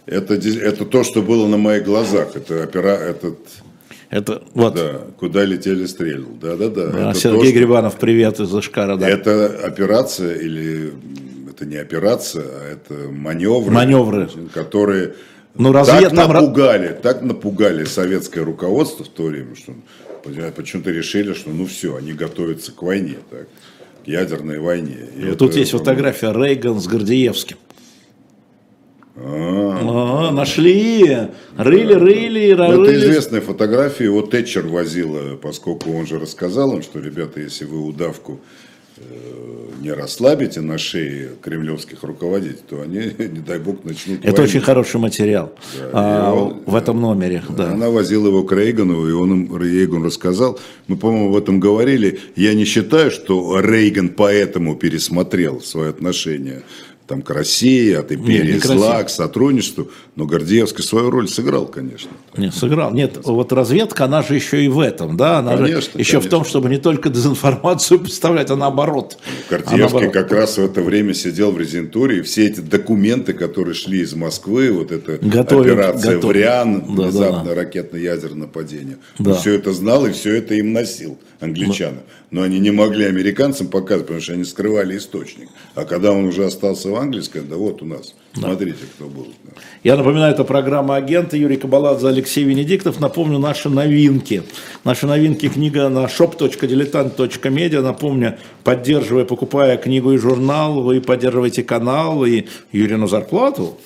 [0.05, 2.35] Это, это то, что было на моих глазах.
[2.35, 3.37] Это опера, этот
[4.09, 4.75] это вот.
[4.75, 6.33] Да, куда летели стрельнул.
[6.41, 6.87] Да, да, да.
[6.87, 8.95] да Сергей то, Грибанов, привет из Ишкара.
[8.95, 9.09] Да.
[9.09, 10.93] Это операция или
[11.49, 14.29] это не операция, а это маневры, маневры.
[14.53, 15.15] которые
[15.55, 16.11] ну, развед...
[16.11, 17.01] так напугали, там...
[17.01, 19.73] так напугали советское руководство в то время, что
[20.55, 23.47] почему-то решили, что ну все, они готовятся к войне, так,
[24.05, 24.97] к ядерной войне.
[25.15, 27.57] И вот это, тут есть фотография Рейган с Гордеевским.
[29.19, 32.53] А, нашли, рыли, рыли, рыли.
[32.53, 37.65] Ну, это известная фотография, вот Тэтчер возила, поскольку он же рассказал им, что, ребята, если
[37.65, 38.39] вы удавку
[38.97, 39.01] э,
[39.81, 44.43] не расслабите на шее кремлевских руководителей, то они, не дай бог, начнут Это войну.
[44.43, 47.41] очень хороший материал да, а, он, в этом номере.
[47.49, 47.71] Да.
[47.71, 50.59] Она возила его к Рейгану, и он им, Рейган рассказал.
[50.85, 52.19] Мы, по-моему, об этом говорили.
[52.35, 56.61] Я не считаю, что Рейган поэтому пересмотрел свое отношение
[57.07, 59.89] там, к России, от империи Нет, зла, к сотрудничеству.
[60.15, 62.11] Но Гордеевский свою роль сыграл, конечно.
[62.35, 62.91] Нет, сыграл.
[62.91, 65.39] Нет, вот разведка, она же еще и в этом, да?
[65.39, 66.21] Она конечно, же еще конечно.
[66.21, 69.17] в том, чтобы не только дезинформацию поставлять, а наоборот.
[69.49, 70.13] Гордеевский а наоборот.
[70.13, 74.13] как раз в это время сидел в резидентуре, и все эти документы, которые шли из
[74.13, 76.23] Москвы, вот эта готовит, операция готовит.
[76.23, 77.55] «Вариан», да, внезапное да, да.
[77.55, 79.31] ракетно-ядерное нападение, да.
[79.31, 82.03] он все это знал и все это им носил, англичанам.
[82.31, 85.49] Но они не могли американцам показывать, потому что они скрывали источник.
[85.75, 88.41] А когда он уже остался в Англии, сказали, да вот у нас, да.
[88.41, 89.27] смотрите, кто был.
[89.83, 91.37] Я напоминаю, это программа «Агенты».
[91.37, 92.99] Юрий Кабаладзе, Алексей Венедиктов.
[92.99, 94.43] Напомню наши новинки.
[94.83, 97.81] Наши новинки книга на shop.diletant.media.
[97.81, 103.77] Напомню, поддерживая, покупая книгу и журнал, вы поддерживаете канал и Юрину зарплату.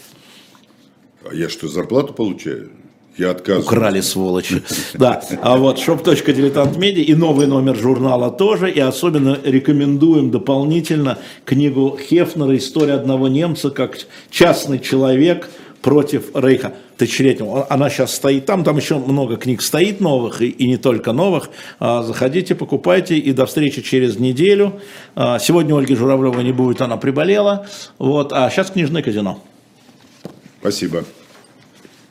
[1.30, 2.72] А я что, зарплату получаю?
[3.18, 3.68] Я отказываюсь.
[3.68, 4.64] Украли, сволочи.
[4.94, 8.72] Да, а вот shop.diletant.media и новый номер журнала тоже.
[8.72, 13.98] И особенно рекомендуем дополнительно книгу Хефнера «История одного немца как
[14.30, 15.50] частный человек
[15.82, 17.66] против Рейха» тысячелетнего.
[17.70, 21.50] Она сейчас стоит там, там еще много книг стоит новых, и, и не только новых.
[21.80, 24.80] А, заходите, покупайте, и до встречи через неделю.
[25.16, 27.68] А, сегодня Ольги Журавлевой не будет, она приболела.
[27.98, 29.44] Вот, а сейчас книжное казино.
[30.60, 31.04] Спасибо.